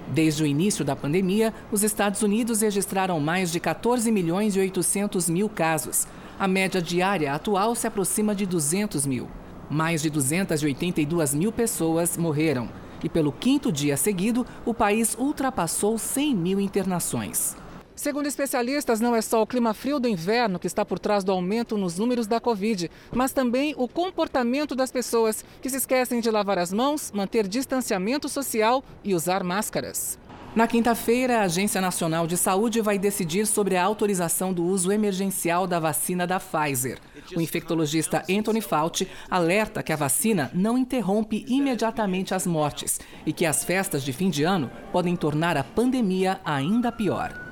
[0.09, 5.31] Desde o início da pandemia, os Estados Unidos registraram mais de 14 milhões e 800
[5.31, 6.07] mil casos.
[6.39, 9.29] A média diária atual se aproxima de 200 mil.
[9.71, 12.69] Mais de 282 mil pessoas morreram.
[13.03, 17.57] E pelo quinto dia seguido, o país ultrapassou 100 mil internações.
[17.97, 21.33] Segundo especialistas, não é só o clima frio do inverno que está por trás do
[21.33, 26.31] aumento nos números da Covid, mas também o comportamento das pessoas que se esquecem de
[26.31, 30.19] lavar as mãos, manter distanciamento social e usar máscaras.
[30.55, 35.67] Na quinta-feira, a Agência Nacional de Saúde vai decidir sobre a autorização do uso emergencial
[35.67, 36.99] da vacina da Pfizer.
[37.35, 43.47] O infectologista Anthony Fauci alerta que a vacina não interrompe imediatamente as mortes e que
[43.47, 47.46] as festas de fim de ano podem tornar a pandemia ainda pior.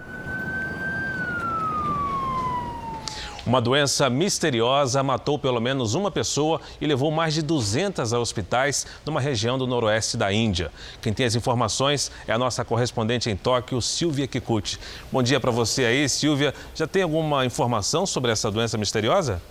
[3.47, 8.87] Uma doença misteriosa matou pelo menos uma pessoa e levou mais de 200 a hospitais
[9.05, 10.73] numa região do noroeste da Índia.
[11.03, 14.79] Quem tem as informações é a nossa correspondente em Tóquio, Silvia Kikuchi.
[15.13, 16.55] Bom dia para você aí, Silvia.
[16.75, 19.43] Já tem alguma informação sobre essa doença misteriosa?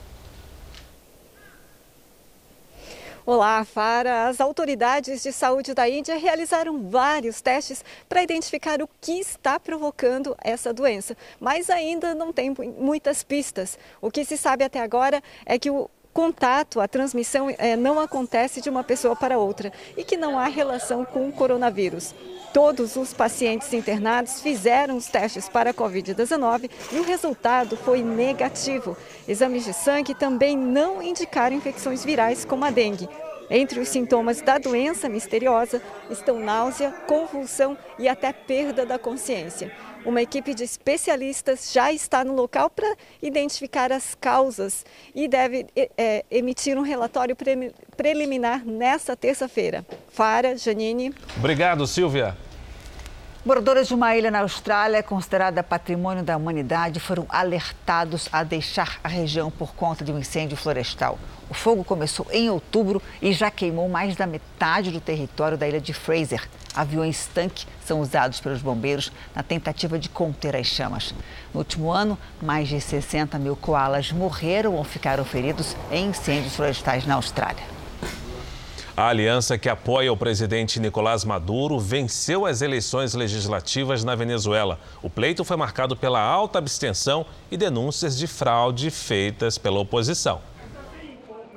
[3.26, 4.28] Olá, Fara.
[4.28, 10.36] As autoridades de saúde da Índia realizaram vários testes para identificar o que está provocando
[10.44, 13.80] essa doença, mas ainda não tem muitas pistas.
[14.02, 18.62] O que se sabe até agora é que o contato, a transmissão é, não acontece
[18.62, 22.14] de uma pessoa para outra e que não há relação com o coronavírus.
[22.54, 28.96] Todos os pacientes internados fizeram os testes para a Covid-19 e o resultado foi negativo.
[29.28, 33.10] Exames de sangue também não indicaram infecções virais como a dengue.
[33.50, 39.72] Entre os sintomas da doença misteriosa estão náusea, convulsão e até perda da consciência.
[40.06, 44.86] Uma equipe de especialistas já está no local para identificar as causas
[45.16, 45.66] e deve
[45.98, 49.86] é, emitir um relatório pre preliminar nesta terça-feira.
[50.10, 51.14] Fara, Janine.
[51.38, 52.36] Obrigado, Silvia.
[53.46, 59.10] Moradores de uma ilha na Austrália, considerada patrimônio da humanidade, foram alertados a deixar a
[59.10, 61.20] região por conta de um incêndio florestal.
[61.50, 65.82] O fogo começou em outubro e já queimou mais da metade do território da ilha
[65.82, 66.48] de Fraser.
[66.74, 71.14] Aviões tanque são usados pelos bombeiros na tentativa de conter as chamas.
[71.54, 77.06] No último ano, mais de 60 mil koalas morreram ou ficaram feridos em incêndios florestais
[77.06, 77.83] na Austrália.
[78.96, 84.80] A aliança que apoia o presidente Nicolás Maduro venceu as eleições legislativas na Venezuela.
[85.02, 90.42] O pleito foi marcado pela alta abstenção e denúncias de fraude feitas pela oposição.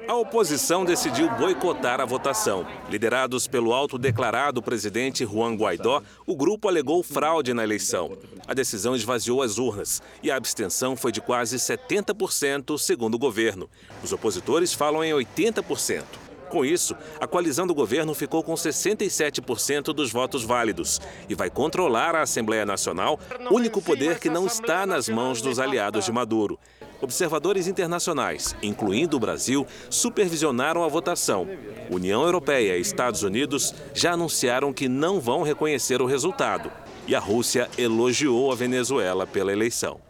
[0.08, 2.66] A oposição decidiu boicotar a votação.
[2.88, 8.16] Liderados pelo autodeclarado presidente Juan Guaidó, o grupo alegou fraude na eleição.
[8.46, 13.68] A decisão esvaziou as urnas e a abstenção foi de quase 70%, segundo o governo.
[14.02, 16.25] Os opositores falam em 80%.
[16.48, 22.14] Com isso, a coalizão do governo ficou com 67% dos votos válidos e vai controlar
[22.14, 23.18] a Assembleia Nacional,
[23.50, 26.58] único poder que não está nas mãos dos aliados de Maduro.
[27.00, 31.46] Observadores internacionais, incluindo o Brasil, supervisionaram a votação.
[31.90, 36.70] União Europeia e Estados Unidos já anunciaram que não vão reconhecer o resultado.
[37.06, 40.05] E a Rússia elogiou a Venezuela pela eleição.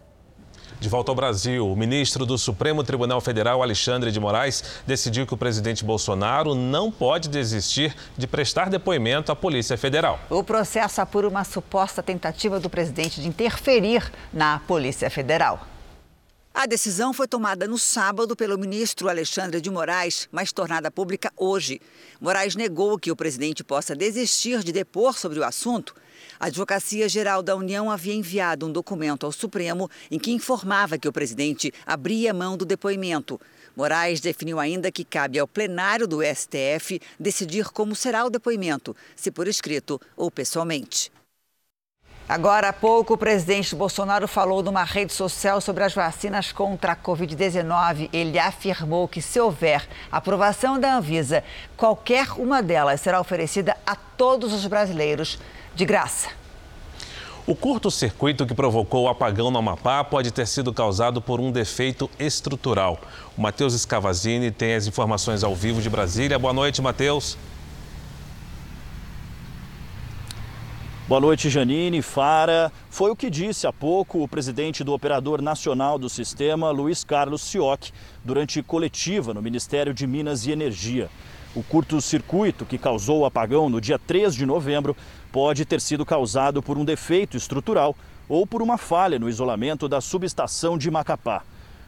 [0.78, 5.32] De volta ao Brasil, o ministro do Supremo Tribunal Federal, Alexandre de Moraes, decidiu que
[5.32, 10.20] o presidente Bolsonaro não pode desistir de prestar depoimento à Polícia Federal.
[10.28, 15.66] O processo apura uma suposta tentativa do presidente de interferir na Polícia Federal.
[16.52, 21.80] A decisão foi tomada no sábado pelo ministro Alexandre de Moraes, mas tornada pública hoje.
[22.20, 25.94] Moraes negou que o presidente possa desistir de depor sobre o assunto
[26.38, 31.08] a Advocacia Geral da União havia enviado um documento ao Supremo em que informava que
[31.08, 33.40] o presidente abria mão do depoimento.
[33.76, 39.30] Moraes definiu ainda que cabe ao plenário do STF decidir como será o depoimento, se
[39.30, 41.12] por escrito ou pessoalmente.
[42.28, 46.96] Agora há pouco, o presidente Bolsonaro falou numa rede social sobre as vacinas contra a
[46.96, 48.10] Covid-19.
[48.12, 51.44] Ele afirmou que, se houver aprovação da Anvisa,
[51.76, 55.38] qualquer uma delas será oferecida a todos os brasileiros
[55.76, 56.30] de graça.
[57.46, 62.10] O curto-circuito que provocou o apagão no Amapá pode ter sido causado por um defeito
[62.18, 62.98] estrutural.
[63.38, 66.38] O Matheus Escavazini tem as informações ao vivo de Brasília.
[66.40, 67.38] Boa noite, Matheus.
[71.06, 72.72] Boa noite, Janine, Fara.
[72.90, 77.42] Foi o que disse há pouco o presidente do Operador Nacional do Sistema, Luiz Carlos
[77.42, 77.92] Sioc,
[78.24, 81.08] durante coletiva no Ministério de Minas e Energia.
[81.54, 84.96] O curto-circuito que causou o apagão no dia 3 de novembro
[85.36, 87.94] pode ter sido causado por um defeito estrutural
[88.26, 91.42] ou por uma falha no isolamento da subestação de Macapá.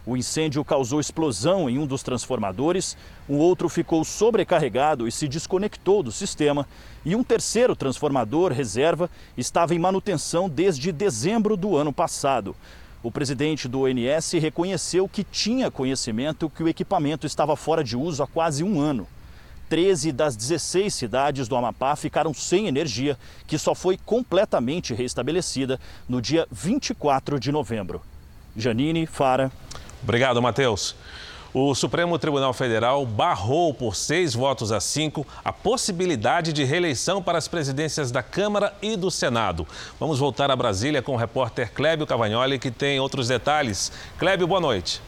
[0.05, 2.95] O incêndio causou explosão em um dos transformadores,
[3.27, 6.69] um outro ficou sobrecarregado e se desconectou do sistema,
[7.07, 12.55] e um terceiro transformador reserva estava em manutenção desde dezembro do ano passado.
[13.03, 18.23] O presidente do ONS reconheceu que tinha conhecimento que o equipamento estava fora de uso
[18.23, 19.09] há quase um ano.
[19.69, 26.21] 13 das 16 cidades do Amapá ficaram sem energia, que só foi completamente restabelecida no
[26.21, 28.01] dia 24 de novembro.
[28.57, 29.53] Janine, Fara.
[30.03, 30.97] Obrigado, Matheus.
[31.53, 37.39] O Supremo Tribunal Federal barrou por seis votos a cinco a possibilidade de reeleição para
[37.39, 39.67] as presidências da Câmara e do Senado.
[39.99, 43.91] Vamos voltar a Brasília com o repórter Clébio Cavagnoli, que tem outros detalhes.
[44.19, 45.01] Clébio, boa noite.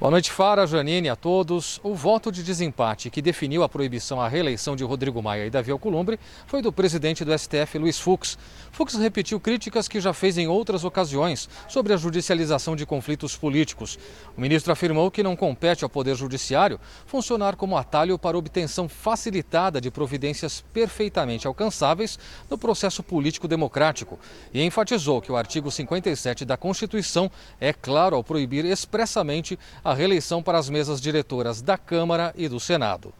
[0.00, 1.80] Boa noite, Fara, Janine, a todos.
[1.82, 5.72] O voto de desempate que definiu a proibição à reeleição de Rodrigo Maia e Davi
[5.72, 8.38] Alcolumbre foi do presidente do STF, Luiz Fux.
[8.78, 13.98] Fux repetiu críticas que já fez em outras ocasiões sobre a judicialização de conflitos políticos.
[14.36, 19.80] O ministro afirmou que não compete ao Poder Judiciário funcionar como atalho para obtenção facilitada
[19.80, 24.16] de providências perfeitamente alcançáveis no processo político democrático
[24.54, 27.28] e enfatizou que o artigo 57 da Constituição
[27.60, 32.60] é claro ao proibir expressamente a reeleição para as mesas diretoras da Câmara e do
[32.60, 33.12] Senado.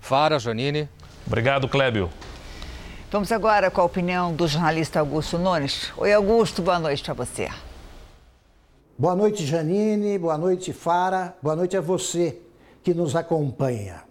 [0.00, 0.88] Fara, Janine.
[1.26, 2.08] Obrigado, Clébio.
[3.12, 5.92] Vamos agora com a opinião do jornalista Augusto Nunes.
[5.98, 7.46] Oi, Augusto, boa noite para você.
[8.96, 10.16] Boa noite, Janine.
[10.16, 11.36] Boa noite, Fara.
[11.42, 12.40] Boa noite a você
[12.82, 14.02] que nos acompanha.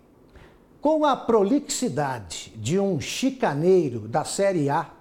[0.80, 4.92] Com a prolixidade de um chicaneiro da Série A,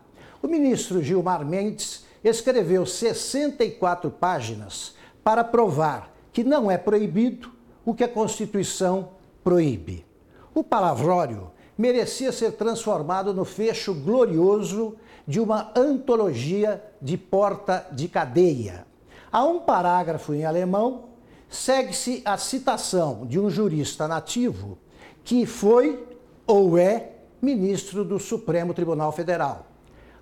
[0.42, 7.52] o ministro Gilmar Mendes escreveu 64 páginas para provar que não é proibido
[7.84, 9.10] o que a Constituição
[9.44, 10.06] proíbe.
[10.54, 11.50] O palavrório
[11.80, 18.86] merecia ser transformado no fecho glorioso de uma antologia de porta de cadeia.
[19.32, 21.04] Há um parágrafo em alemão,
[21.48, 24.76] segue-se a citação de um jurista nativo
[25.24, 26.06] que foi
[26.46, 29.66] ou é ministro do Supremo Tribunal Federal.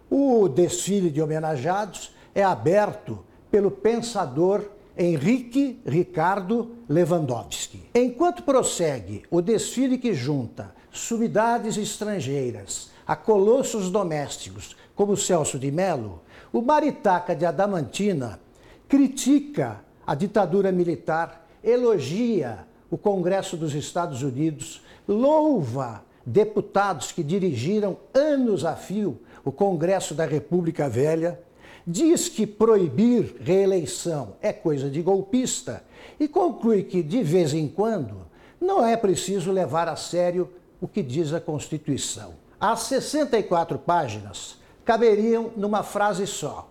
[0.08, 3.18] O desfile de homenageados é aberto
[3.50, 4.64] pelo pensador
[4.96, 7.90] Henrique Ricardo Lewandowski.
[7.96, 16.20] Enquanto prossegue o desfile que junta sumidades estrangeiras a colossos domésticos como Celso de Mello,
[16.52, 18.40] o Maritaca de Adamantina
[18.88, 28.64] critica a ditadura militar, elogia o Congresso dos Estados Unidos, louva deputados que dirigiram anos
[28.64, 31.40] a fio o Congresso da República Velha
[31.86, 35.82] diz que proibir reeleição é coisa de golpista
[36.20, 38.26] e conclui que, de vez em quando,
[38.60, 40.50] não é preciso levar a sério
[40.80, 42.34] o que diz a Constituição.
[42.60, 46.68] As 64 páginas caberiam numa frase só.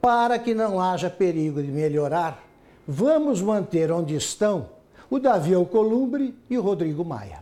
[0.00, 2.42] Para que não haja perigo de melhorar,
[2.86, 4.68] vamos manter onde estão
[5.08, 7.40] o Davi Alcolumbre e o Rodrigo Maia.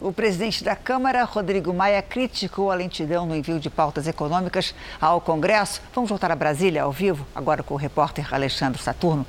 [0.00, 5.20] O presidente da Câmara, Rodrigo Maia, criticou a lentidão no envio de pautas econômicas ao
[5.20, 5.80] Congresso.
[5.94, 9.26] Vamos voltar a Brasília ao vivo, agora com o repórter Alexandre Saturno.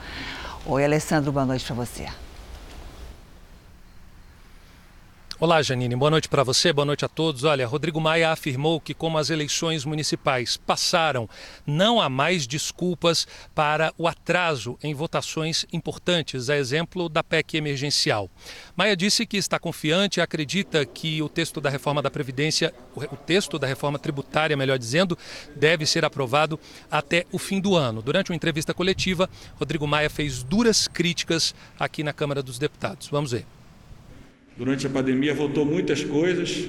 [0.65, 2.05] Oi, Alessandro, boa noite para você.
[5.39, 5.95] Olá, Janine.
[5.95, 7.43] Boa noite para você, boa noite a todos.
[7.43, 11.29] Olha, Rodrigo Maia afirmou que, como as eleições municipais passaram,
[11.63, 18.31] não há mais desculpas para o atraso em votações importantes, a exemplo da PEC emergencial.
[18.75, 23.15] Maia disse que está confiante e acredita que o texto da reforma da Previdência, o
[23.15, 25.15] texto da reforma tributária, melhor dizendo,
[25.55, 26.59] deve ser aprovado
[26.89, 28.01] até o fim do ano.
[28.01, 29.29] Durante uma entrevista coletiva,
[29.59, 33.07] Rodrigo Maia fez duras críticas aqui na Câmara dos Deputados.
[33.09, 33.56] Vamos ver.
[34.57, 36.65] Durante a pandemia votou muitas coisas,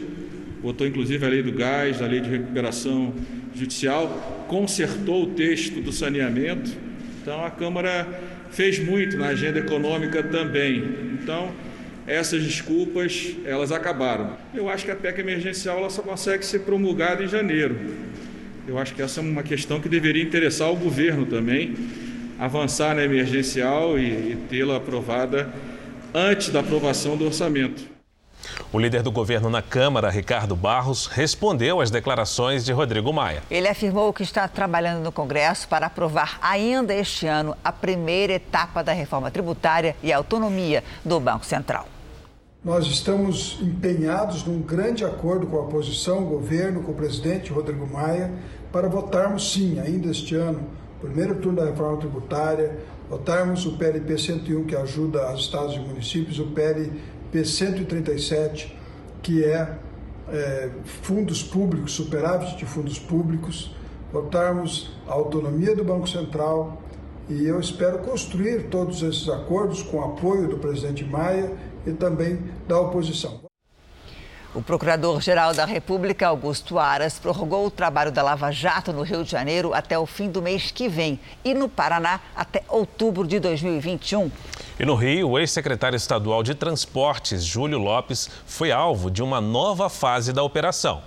[0.63, 3.15] votou inclusive a lei do gás, a lei de recuperação
[3.55, 6.71] judicial, consertou o texto do saneamento.
[7.23, 8.07] Então a Câmara
[8.51, 10.85] fez muito na agenda econômica também.
[11.15, 11.51] Então,
[12.07, 14.37] essas desculpas, elas acabaram.
[14.55, 17.75] Eu acho que a PEC emergencial ela só consegue ser promulgada em janeiro.
[18.67, 21.75] Eu acho que essa é uma questão que deveria interessar o governo também,
[22.39, 25.51] avançar na emergencial e, e tê-la aprovada
[26.15, 27.99] antes da aprovação do orçamento.
[28.73, 33.43] O líder do governo na Câmara, Ricardo Barros, respondeu às declarações de Rodrigo Maia.
[33.51, 38.83] Ele afirmou que está trabalhando no Congresso para aprovar ainda este ano a primeira etapa
[38.83, 41.87] da reforma tributária e autonomia do Banco Central.
[42.65, 47.87] Nós estamos empenhados num grande acordo com a oposição, o governo, com o presidente Rodrigo
[47.87, 48.33] Maia,
[48.73, 50.69] para votarmos sim, ainda este ano,
[51.01, 52.79] primeiro turno da reforma tributária,
[53.09, 56.93] votarmos o PLP 101, que ajuda os estados e municípios, o PL
[57.33, 58.73] P137,
[59.23, 59.79] que é,
[60.29, 63.75] é fundos públicos, superávit de fundos públicos,
[64.13, 66.83] votarmos a autonomia do Banco Central
[67.29, 71.53] e eu espero construir todos esses acordos com o apoio do presidente Maia
[71.87, 73.48] e também da oposição.
[74.55, 79.31] O Procurador-Geral da República, Augusto Aras, prorrogou o trabalho da Lava Jato no Rio de
[79.31, 84.31] Janeiro até o fim do mês que vem e no Paraná até outubro de 2021.
[84.81, 89.91] E no Rio, o ex-secretário estadual de Transportes, Júlio Lopes, foi alvo de uma nova
[89.91, 91.03] fase da operação.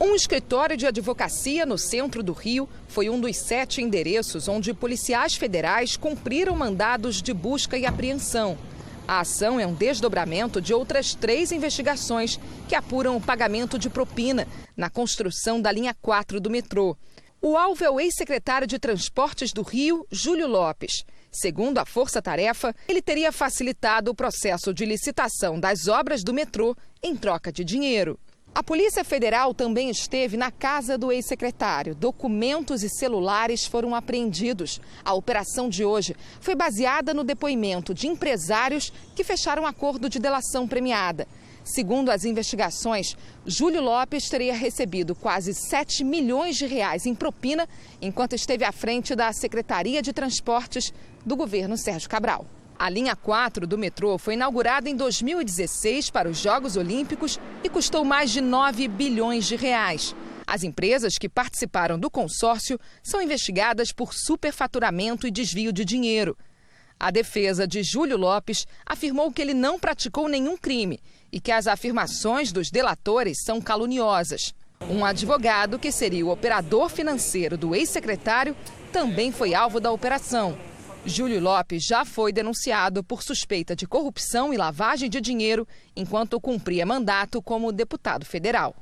[0.00, 5.34] Um escritório de advocacia no centro do Rio foi um dos sete endereços onde policiais
[5.34, 8.56] federais cumpriram mandados de busca e apreensão.
[9.06, 12.38] A ação é um desdobramento de outras três investigações
[12.68, 14.46] que apuram o pagamento de propina
[14.76, 16.96] na construção da linha 4 do metrô.
[17.40, 21.04] O alvo é o ex-secretário de Transportes do Rio, Júlio Lopes.
[21.30, 26.76] Segundo a Força Tarefa, ele teria facilitado o processo de licitação das obras do metrô
[27.02, 28.18] em troca de dinheiro.
[28.54, 31.94] A Polícia Federal também esteve na casa do ex-secretário.
[31.94, 34.78] Documentos e celulares foram apreendidos.
[35.02, 40.68] A operação de hoje foi baseada no depoimento de empresários que fecharam acordo de delação
[40.68, 41.26] premiada.
[41.64, 47.66] Segundo as investigações, Júlio Lopes teria recebido quase 7 milhões de reais em propina
[48.02, 50.92] enquanto esteve à frente da Secretaria de Transportes
[51.24, 52.44] do governo Sérgio Cabral.
[52.82, 58.04] A linha 4 do metrô foi inaugurada em 2016 para os Jogos Olímpicos e custou
[58.04, 60.16] mais de 9 bilhões de reais.
[60.44, 66.36] As empresas que participaram do consórcio são investigadas por superfaturamento e desvio de dinheiro.
[66.98, 70.98] A defesa de Júlio Lopes afirmou que ele não praticou nenhum crime
[71.30, 74.52] e que as afirmações dos delatores são caluniosas.
[74.90, 78.56] Um advogado, que seria o operador financeiro do ex-secretário,
[78.92, 80.58] também foi alvo da operação.
[81.04, 86.86] Júlio Lopes já foi denunciado por suspeita de corrupção e lavagem de dinheiro enquanto cumpria
[86.86, 88.74] mandato como deputado federal.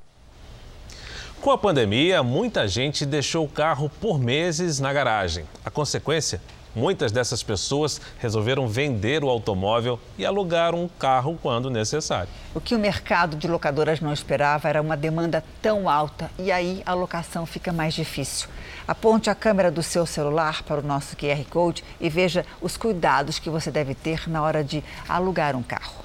[1.40, 5.46] Com a pandemia, muita gente deixou o carro por meses na garagem.
[5.64, 6.42] A consequência
[6.74, 12.28] Muitas dessas pessoas resolveram vender o automóvel e alugar um carro quando necessário.
[12.54, 16.80] O que o mercado de locadoras não esperava era uma demanda tão alta e aí
[16.86, 18.48] a locação fica mais difícil.
[18.86, 23.40] Aponte a câmera do seu celular para o nosso QR Code e veja os cuidados
[23.40, 26.04] que você deve ter na hora de alugar um carro.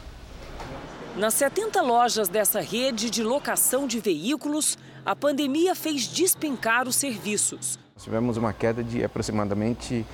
[1.16, 7.80] Nas 70 lojas dessa rede de locação de veículos, a pandemia fez despencar os serviços.
[7.98, 10.06] Tivemos uma queda de aproximadamente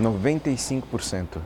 [0.00, 1.38] 95%.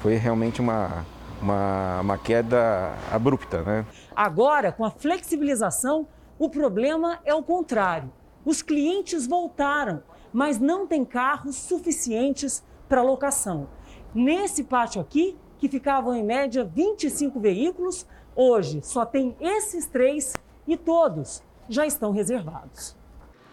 [0.00, 1.04] Foi realmente uma,
[1.40, 3.62] uma, uma queda abrupta.
[3.62, 3.86] Né?
[4.14, 6.06] Agora, com a flexibilização,
[6.38, 8.12] o problema é o contrário.
[8.44, 13.68] Os clientes voltaram, mas não tem carros suficientes para locação.
[14.14, 20.34] Nesse pátio aqui, que ficavam em média 25 veículos, hoje só tem esses três
[20.66, 22.96] e todos já estão reservados.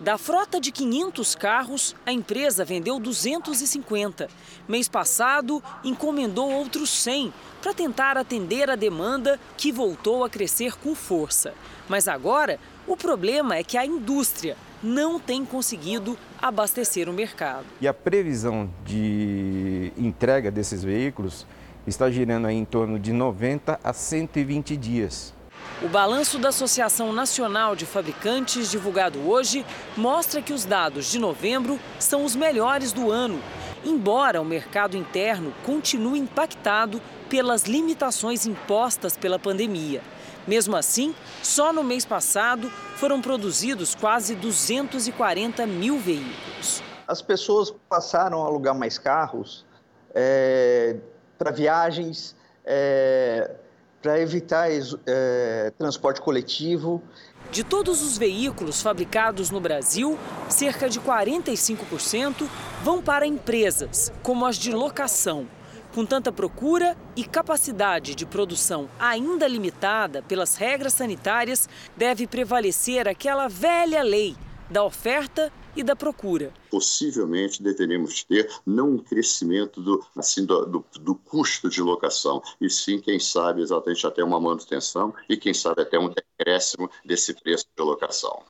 [0.04, 4.28] Da frota de 500 carros, a empresa vendeu 250.
[4.68, 10.94] Mês passado, encomendou outros 100 para tentar atender a demanda que voltou a crescer com
[10.94, 11.54] força.
[11.88, 17.64] Mas agora, o problema é que a indústria não tem conseguido abastecer o mercado.
[17.80, 21.48] E a previsão de entrega desses veículos
[21.88, 25.34] está girando em torno de 90 a 120 dias.
[25.84, 29.66] O balanço da Associação Nacional de Fabricantes, divulgado hoje,
[29.98, 33.38] mostra que os dados de novembro são os melhores do ano,
[33.84, 40.02] embora o mercado interno continue impactado pelas limitações impostas pela pandemia.
[40.48, 46.82] Mesmo assim, só no mês passado foram produzidos quase 240 mil veículos.
[47.06, 49.66] As pessoas passaram a alugar mais carros
[50.16, 50.96] é,
[51.38, 53.52] para viagens, é,
[54.04, 54.68] para evitar
[55.08, 57.02] é, transporte coletivo.
[57.50, 62.50] De todos os veículos fabricados no Brasil, cerca de 45%
[62.84, 65.48] vão para empresas, como as de locação.
[65.96, 73.48] Com tanta procura e capacidade de produção ainda limitada pelas regras sanitárias, deve prevalecer aquela
[73.48, 74.36] velha lei
[74.70, 76.52] da oferta e da procura.
[76.70, 82.70] Possivelmente deveremos ter não um crescimento do, assim, do, do, do, custo de locação, e
[82.70, 87.66] sim, quem sabe, exatamente até uma manutenção e quem sabe até um decréscimo desse preço
[87.76, 88.44] de locação.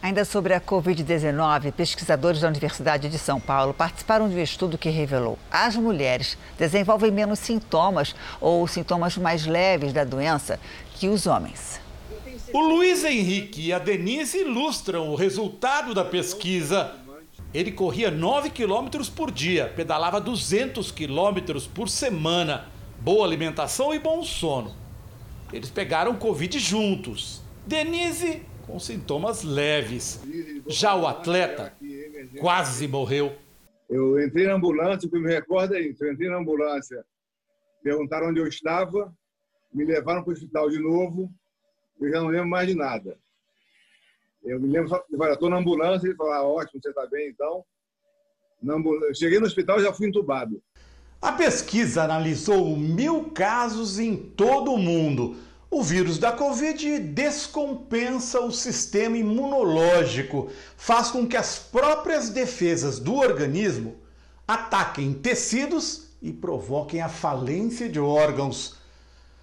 [0.00, 4.88] Ainda sobre a Covid-19, pesquisadores da Universidade de São Paulo participaram de um estudo que
[4.90, 10.60] revelou as mulheres desenvolvem menos sintomas ou sintomas mais leves da doença
[10.94, 11.80] que os homens.
[12.52, 16.94] O Luiz Henrique e a Denise ilustram o resultado da pesquisa.
[17.52, 22.66] Ele corria 9 quilômetros por dia, pedalava 200 quilômetros por semana.
[23.00, 24.74] Boa alimentação e bom sono.
[25.52, 27.42] Eles pegaram Covid juntos.
[27.66, 30.20] Denise com sintomas leves.
[30.66, 31.74] Já o atleta
[32.40, 33.36] quase morreu.
[33.88, 36.04] Eu entrei na ambulância, o que me recordo é isso.
[36.04, 37.02] Eu entrei na ambulância,
[37.82, 39.12] perguntaram onde eu estava,
[39.72, 41.30] me levaram para o hospital de novo,
[42.00, 43.18] eu já não lembro mais de nada.
[44.42, 47.64] Eu me lembro que estou na ambulância, ele falou, ah, ótimo, você está bem então.
[49.14, 50.62] Cheguei no hospital já fui entubado.
[51.20, 55.36] A pesquisa analisou mil casos em todo o mundo
[55.70, 63.14] o vírus da Covid descompensa o sistema imunológico, faz com que as próprias defesas do
[63.16, 63.96] organismo
[64.46, 68.76] ataquem tecidos e provoquem a falência de órgãos.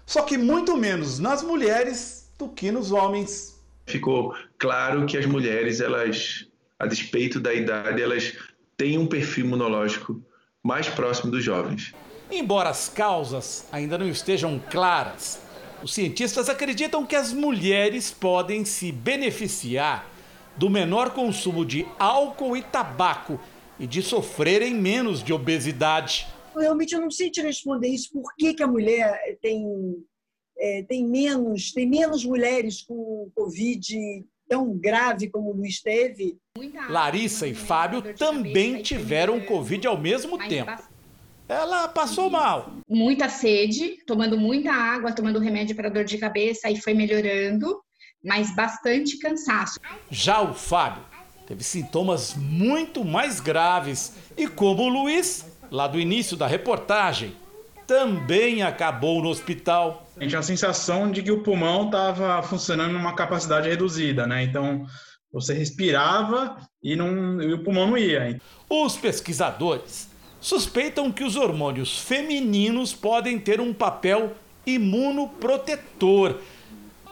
[0.04, 3.62] Só que muito menos nas mulheres do que nos homens.
[3.86, 6.46] Ficou claro que as mulheres, elas,
[6.78, 8.36] a despeito da idade, elas
[8.76, 10.22] têm um perfil imunológico
[10.62, 11.94] mais próximo dos jovens.
[12.30, 15.40] Embora as causas ainda não estejam claras,
[15.82, 20.10] os cientistas acreditam que as mulheres podem se beneficiar
[20.56, 23.38] do menor consumo de álcool e tabaco
[23.78, 26.26] e de sofrerem menos de obesidade.
[26.56, 28.10] Realmente eu não sei te responder isso.
[28.12, 29.64] Por que, que a mulher tem,
[30.58, 36.36] é, tem, menos, tem menos mulheres com Covid tão grave como o Luiz teve?
[36.88, 40.70] Larissa e Fábio também tiveram Covid ao mesmo tempo
[41.48, 42.72] ela passou mal.
[42.88, 47.80] Muita sede, tomando muita água, tomando remédio para dor de cabeça e foi melhorando,
[48.24, 49.78] mas bastante cansaço.
[50.10, 51.02] Já o Fábio
[51.46, 57.34] teve sintomas muito mais graves e, como o Luiz, lá do início da reportagem,
[57.86, 60.08] também acabou no hospital.
[60.16, 64.42] A gente tinha a sensação de que o pulmão estava funcionando numa capacidade reduzida, né?
[64.42, 64.86] Então
[65.32, 68.40] você respirava e, não, e o pulmão não ia.
[68.68, 70.08] Os pesquisadores
[70.40, 74.34] suspeitam que os hormônios femininos podem ter um papel
[74.66, 76.36] imunoprotetor.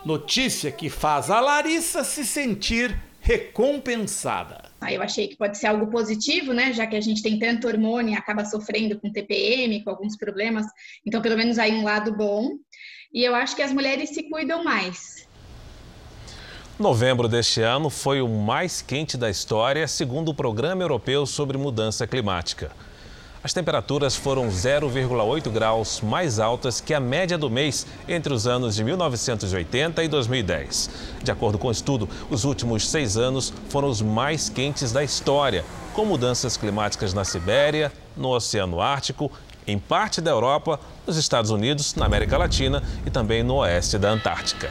[0.04, 4.70] Notícia que faz a Larissa se sentir recompensada.
[4.86, 6.74] Eu achei que pode ser algo positivo, né?
[6.74, 10.66] Já que a gente tem tanto hormônio e acaba sofrendo com TPM, com alguns problemas.
[11.06, 12.50] Então, pelo menos aí um lado bom.
[13.12, 15.26] E eu acho que as mulheres se cuidam mais.
[16.78, 22.06] Novembro deste ano foi o mais quente da história, segundo o Programa Europeu sobre Mudança
[22.06, 22.72] Climática.
[23.45, 28.74] As temperaturas foram 0,8 graus mais altas que a média do mês entre os anos
[28.74, 30.88] de 1980 e 2010.
[31.22, 35.62] De acordo com o estudo, os últimos seis anos foram os mais quentes da história,
[35.92, 39.30] com mudanças climáticas na Sibéria, no Oceano Ártico,
[39.66, 44.09] em parte da Europa, nos Estados Unidos, na América Latina e também no oeste da
[44.09, 44.70] Antártica.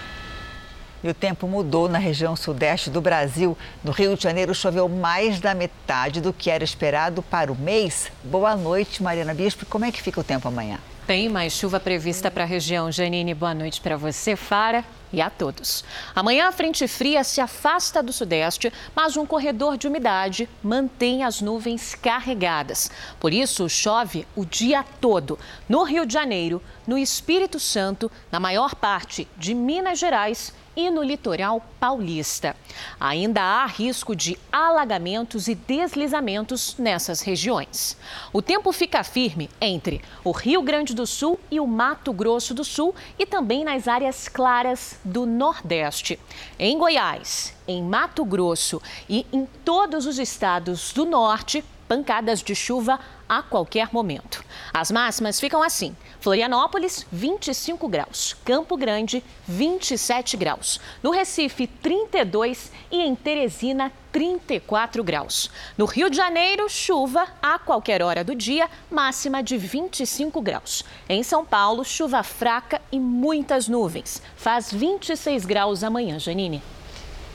[1.03, 3.57] E o tempo mudou na região sudeste do Brasil.
[3.83, 8.09] No Rio de Janeiro choveu mais da metade do que era esperado para o mês.
[8.23, 9.65] Boa noite, Mariana Bispo.
[9.65, 10.79] Como é que fica o tempo amanhã?
[11.05, 12.89] Tem mais chuva prevista para a região.
[12.89, 15.83] Janine, boa noite para você, Fara, e a todos.
[16.15, 21.41] Amanhã a frente fria se afasta do sudeste, mas um corredor de umidade mantém as
[21.41, 22.89] nuvens carregadas.
[23.19, 25.37] Por isso, chove o dia todo
[25.67, 31.03] no Rio de Janeiro, no Espírito Santo, na maior parte de Minas Gerais e no
[31.03, 32.55] litoral paulista.
[32.99, 37.97] Ainda há risco de alagamentos e deslizamentos nessas regiões.
[38.31, 42.63] O tempo fica firme entre o Rio Grande do Sul e o Mato Grosso do
[42.63, 46.19] Sul e também nas áreas claras do Nordeste.
[46.57, 52.99] Em Goiás, em Mato Grosso e em todos os estados do Norte, pancadas de chuva
[53.27, 54.43] a qualquer momento.
[54.73, 63.01] As máximas ficam assim: Florianópolis, 25 graus, Campo Grande, 27 graus, no Recife, 32 e
[63.01, 65.51] em Teresina, 34 graus.
[65.77, 70.85] No Rio de Janeiro, chuva a qualquer hora do dia, máxima de 25 graus.
[71.09, 74.21] Em São Paulo, chuva fraca e muitas nuvens.
[74.37, 76.63] Faz 26 graus amanhã, Janine.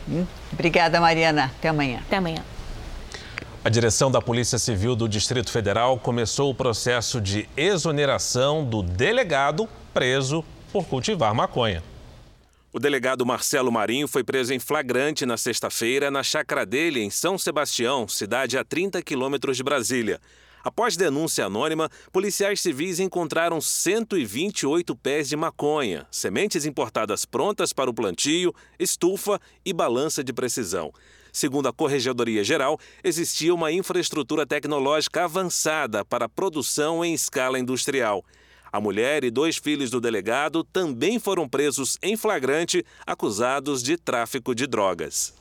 [0.09, 1.53] Hum, obrigada, Mariana.
[1.59, 2.01] Até amanhã.
[2.07, 2.43] Até amanhã.
[3.64, 9.68] A direção da Polícia Civil do Distrito Federal começou o processo de exoneração do delegado
[9.92, 11.82] preso por cultivar maconha.
[12.72, 17.36] O delegado Marcelo Marinho foi preso em flagrante na sexta-feira na chácara dele, em São
[17.36, 20.20] Sebastião, cidade a 30 quilômetros de Brasília.
[20.62, 27.94] Após denúncia anônima, policiais civis encontraram 128 pés de maconha, sementes importadas prontas para o
[27.94, 30.92] plantio, estufa e balança de precisão.
[31.39, 38.24] Segundo a Corregedoria Geral, existia uma infraestrutura tecnológica avançada para produção em escala industrial.
[38.72, 44.53] A mulher e dois filhos do delegado também foram presos em flagrante, acusados de tráfico
[44.53, 45.32] de drogas.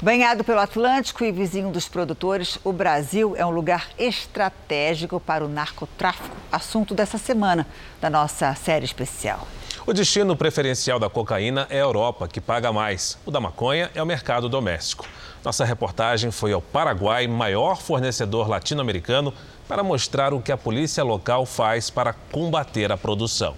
[0.00, 5.48] Banhado pelo Atlântico e vizinho dos produtores, o Brasil é um lugar estratégico para o
[5.50, 7.66] narcotráfico, assunto dessa semana
[8.00, 9.46] da nossa série especial.
[9.86, 13.18] O destino preferencial da cocaína é a Europa, que paga mais.
[13.24, 15.06] O da maconha é o mercado doméstico.
[15.42, 19.32] Nossa reportagem foi ao Paraguai, maior fornecedor latino-americano,
[19.66, 23.54] para mostrar o que a polícia local faz para combater a produção.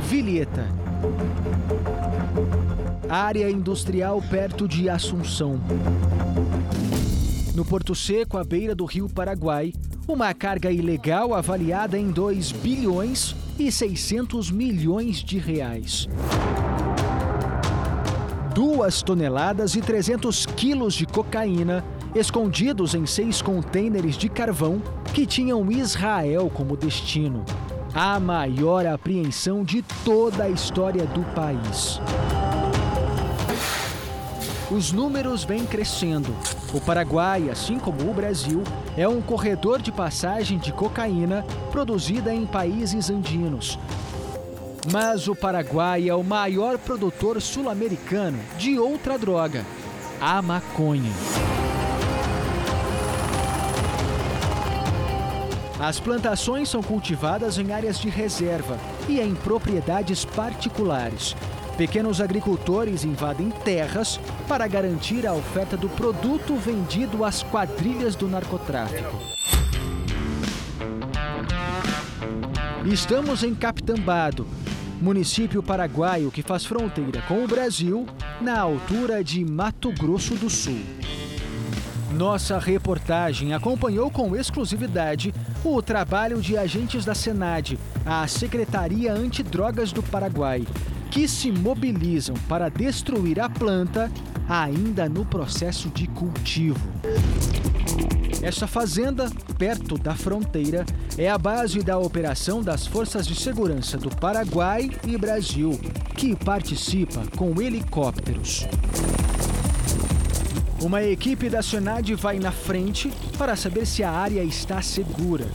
[0.00, 0.66] Vilieta.
[3.08, 5.60] Área industrial perto de Assunção.
[7.54, 9.72] No Porto Seco, à beira do rio Paraguai,
[10.08, 16.08] uma carga ilegal avaliada em 2 bilhões e 600 milhões de reais.
[18.52, 21.84] Duas toneladas e 300 quilos de cocaína
[22.14, 24.82] escondidos em seis contêineres de carvão
[25.12, 27.44] que tinham Israel como destino
[27.94, 32.00] a maior apreensão de toda a história do país.
[34.74, 36.34] Os números vêm crescendo.
[36.72, 38.64] O Paraguai, assim como o Brasil,
[38.96, 43.78] é um corredor de passagem de cocaína produzida em países andinos.
[44.90, 49.64] Mas o Paraguai é o maior produtor sul-americano de outra droga,
[50.20, 51.12] a maconha.
[55.78, 58.76] As plantações são cultivadas em áreas de reserva
[59.08, 61.36] e em propriedades particulares.
[61.76, 69.18] Pequenos agricultores invadem terras para garantir a oferta do produto vendido às quadrilhas do narcotráfico.
[72.84, 74.46] Estamos em Capitambado,
[75.00, 78.06] município paraguaio que faz fronteira com o Brasil,
[78.40, 80.80] na altura de Mato Grosso do Sul.
[82.12, 90.02] Nossa reportagem acompanhou com exclusividade o trabalho de agentes da Senad, a Secretaria Antidrogas do
[90.04, 90.64] Paraguai,
[91.14, 94.10] que se mobilizam para destruir a planta
[94.48, 96.80] ainda no processo de cultivo.
[98.42, 100.84] Esta fazenda, perto da fronteira,
[101.16, 105.78] é a base da operação das Forças de Segurança do Paraguai e Brasil,
[106.16, 108.66] que participa com helicópteros.
[110.82, 113.08] Uma equipe da Senad vai na frente
[113.38, 115.46] para saber se a área está segura.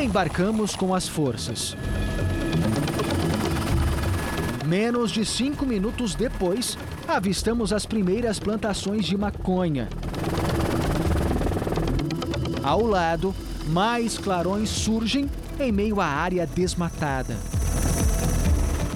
[0.00, 1.76] Embarcamos com as forças.
[4.64, 9.90] Menos de cinco minutos depois, avistamos as primeiras plantações de maconha.
[12.62, 13.34] Ao lado,
[13.66, 15.28] mais clarões surgem
[15.58, 17.36] em meio à área desmatada.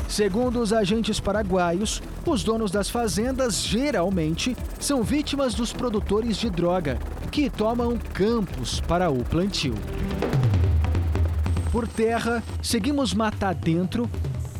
[0.08, 6.98] Segundo os agentes paraguaios, os donos das fazendas geralmente são vítimas dos produtores de droga,
[7.30, 9.74] que tomam campos para o plantio.
[11.74, 14.08] Por terra, seguimos mata dentro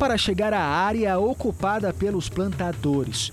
[0.01, 3.31] para chegar à área ocupada pelos plantadores.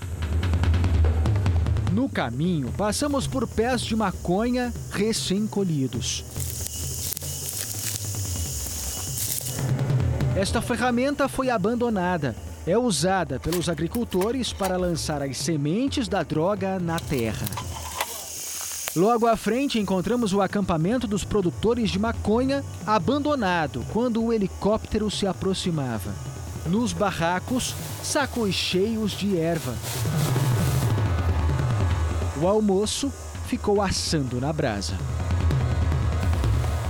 [1.91, 6.23] No caminho, passamos por pés de maconha recém-colhidos.
[10.35, 12.35] Esta ferramenta foi abandonada.
[12.67, 17.47] É usada pelos agricultores para lançar as sementes da droga na terra.
[18.95, 25.25] Logo à frente encontramos o acampamento dos produtores de maconha abandonado quando o helicóptero se
[25.25, 26.13] aproximava.
[26.65, 27.73] Nos barracos,
[28.03, 29.73] sacos cheios de erva.
[32.41, 33.11] O almoço
[33.47, 34.97] ficou assando na brasa.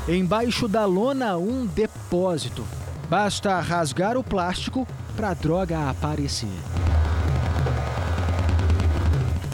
[0.08, 2.66] Embaixo da lona, um depósito.
[3.08, 6.50] Basta rasgar o plástico para a droga aparecer.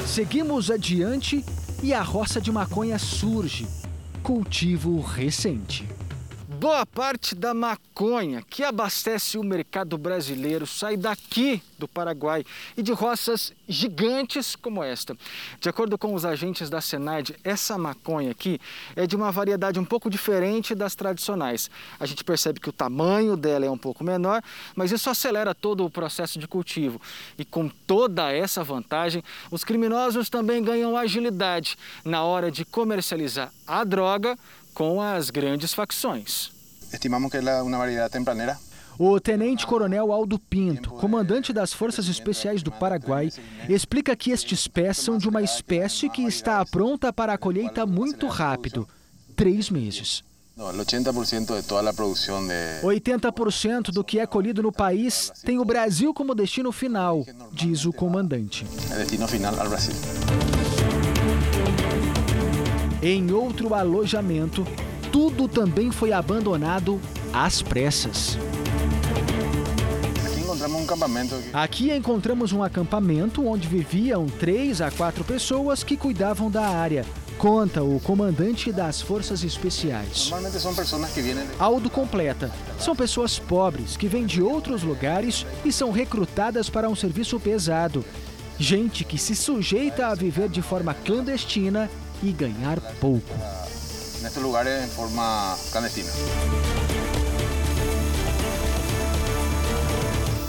[0.05, 1.43] Seguimos adiante
[1.81, 3.67] e a roça de maconha surge.
[4.23, 5.87] Cultivo recente.
[6.59, 12.43] Boa parte da maconha que abastece o mercado brasileiro sai daqui do Paraguai
[12.75, 15.15] e de roças gigantes como esta.
[15.59, 18.59] De acordo com os agentes da Senad, essa maconha aqui
[18.95, 21.69] é de uma variedade um pouco diferente das tradicionais.
[21.99, 24.41] A gente percebe que o tamanho dela é um pouco menor,
[24.75, 26.99] mas isso acelera todo o processo de cultivo.
[27.37, 33.83] E com toda essa vantagem, os criminosos também ganham agilidade na hora de comercializar a
[33.83, 34.35] droga
[34.77, 36.51] com as grandes facções.
[36.93, 38.59] Estimamos que é uma variedade tempraneira.
[38.99, 43.31] O tenente-coronel Aldo Pinto, comandante das Forças Especiais do Paraguai,
[43.67, 48.27] explica que estes pés são de uma espécie que está pronta para a colheita muito
[48.27, 48.87] rápido
[49.35, 50.23] três meses.
[52.83, 57.91] 80% do que é colhido no país tem o Brasil como destino final, diz o
[57.91, 58.63] comandante.
[58.95, 59.95] Destino final ao Brasil.
[63.01, 64.65] Em outro alojamento,
[65.11, 66.99] tudo também foi abandonado
[67.31, 68.39] às pressas.
[70.25, 71.35] Aqui encontramos um acampamento.
[71.53, 77.05] Aqui encontramos um acampamento onde viviam três a quatro pessoas que cuidavam da área.
[77.37, 80.31] Conta o comandante das Forças Especiais.
[80.31, 81.35] Normalmente são pessoas que vêm.
[81.59, 82.51] Aldo completa.
[82.79, 88.03] São pessoas pobres que vêm de outros lugares e são recrutadas para um serviço pesado.
[88.57, 91.87] Gente que se sujeita a viver de forma clandestina
[92.23, 93.33] e ganhar pouco.
[94.21, 96.11] Neste lugar em forma clandestina.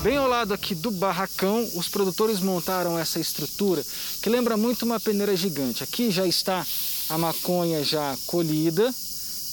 [0.02, 3.84] Bem ao lado aqui do barracão, os produtores montaram essa estrutura
[4.22, 5.82] que lembra muito uma peneira gigante.
[5.82, 6.64] Aqui já está
[7.08, 8.94] a maconha já colhida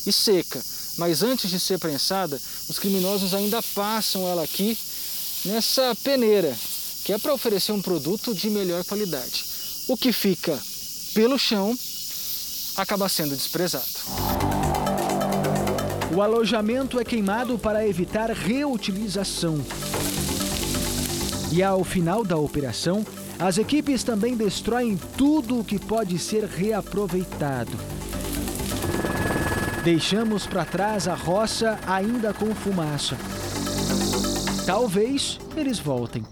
[0.05, 0.63] e seca,
[0.97, 2.39] mas antes de ser prensada,
[2.69, 4.77] os criminosos ainda passam ela aqui
[5.45, 6.55] nessa peneira,
[7.03, 9.43] que é para oferecer um produto de melhor qualidade.
[9.87, 10.57] O que fica
[11.13, 11.77] pelo chão
[12.77, 13.85] acaba sendo desprezado.
[16.15, 19.59] O alojamento é queimado para evitar reutilização.
[21.51, 23.05] E ao final da operação,
[23.37, 27.71] as equipes também destroem tudo o que pode ser reaproveitado.
[29.83, 33.17] Deixamos para trás a roça ainda com fumaça.
[34.65, 36.23] Talvez eles voltem.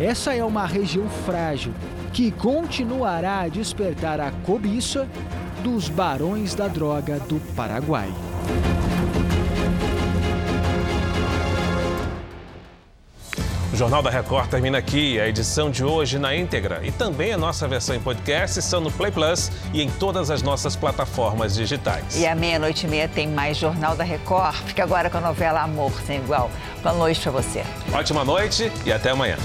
[0.00, 1.74] Essa é uma região frágil
[2.14, 5.08] que continuará a despertar a cobiça
[5.64, 8.08] dos barões da droga do Paraguai.
[13.72, 15.18] O Jornal da Record termina aqui.
[15.18, 18.92] A edição de hoje na íntegra e também a nossa versão em podcast estão no
[18.92, 22.14] Play Plus e em todas as nossas plataformas digitais.
[22.16, 24.54] E à meia-noite e meia tem mais Jornal da Record.
[24.66, 26.48] Fica agora com a novela Amor Sem Igual.
[26.80, 27.64] Boa noite para você.
[27.92, 29.36] Ótima noite e até amanhã.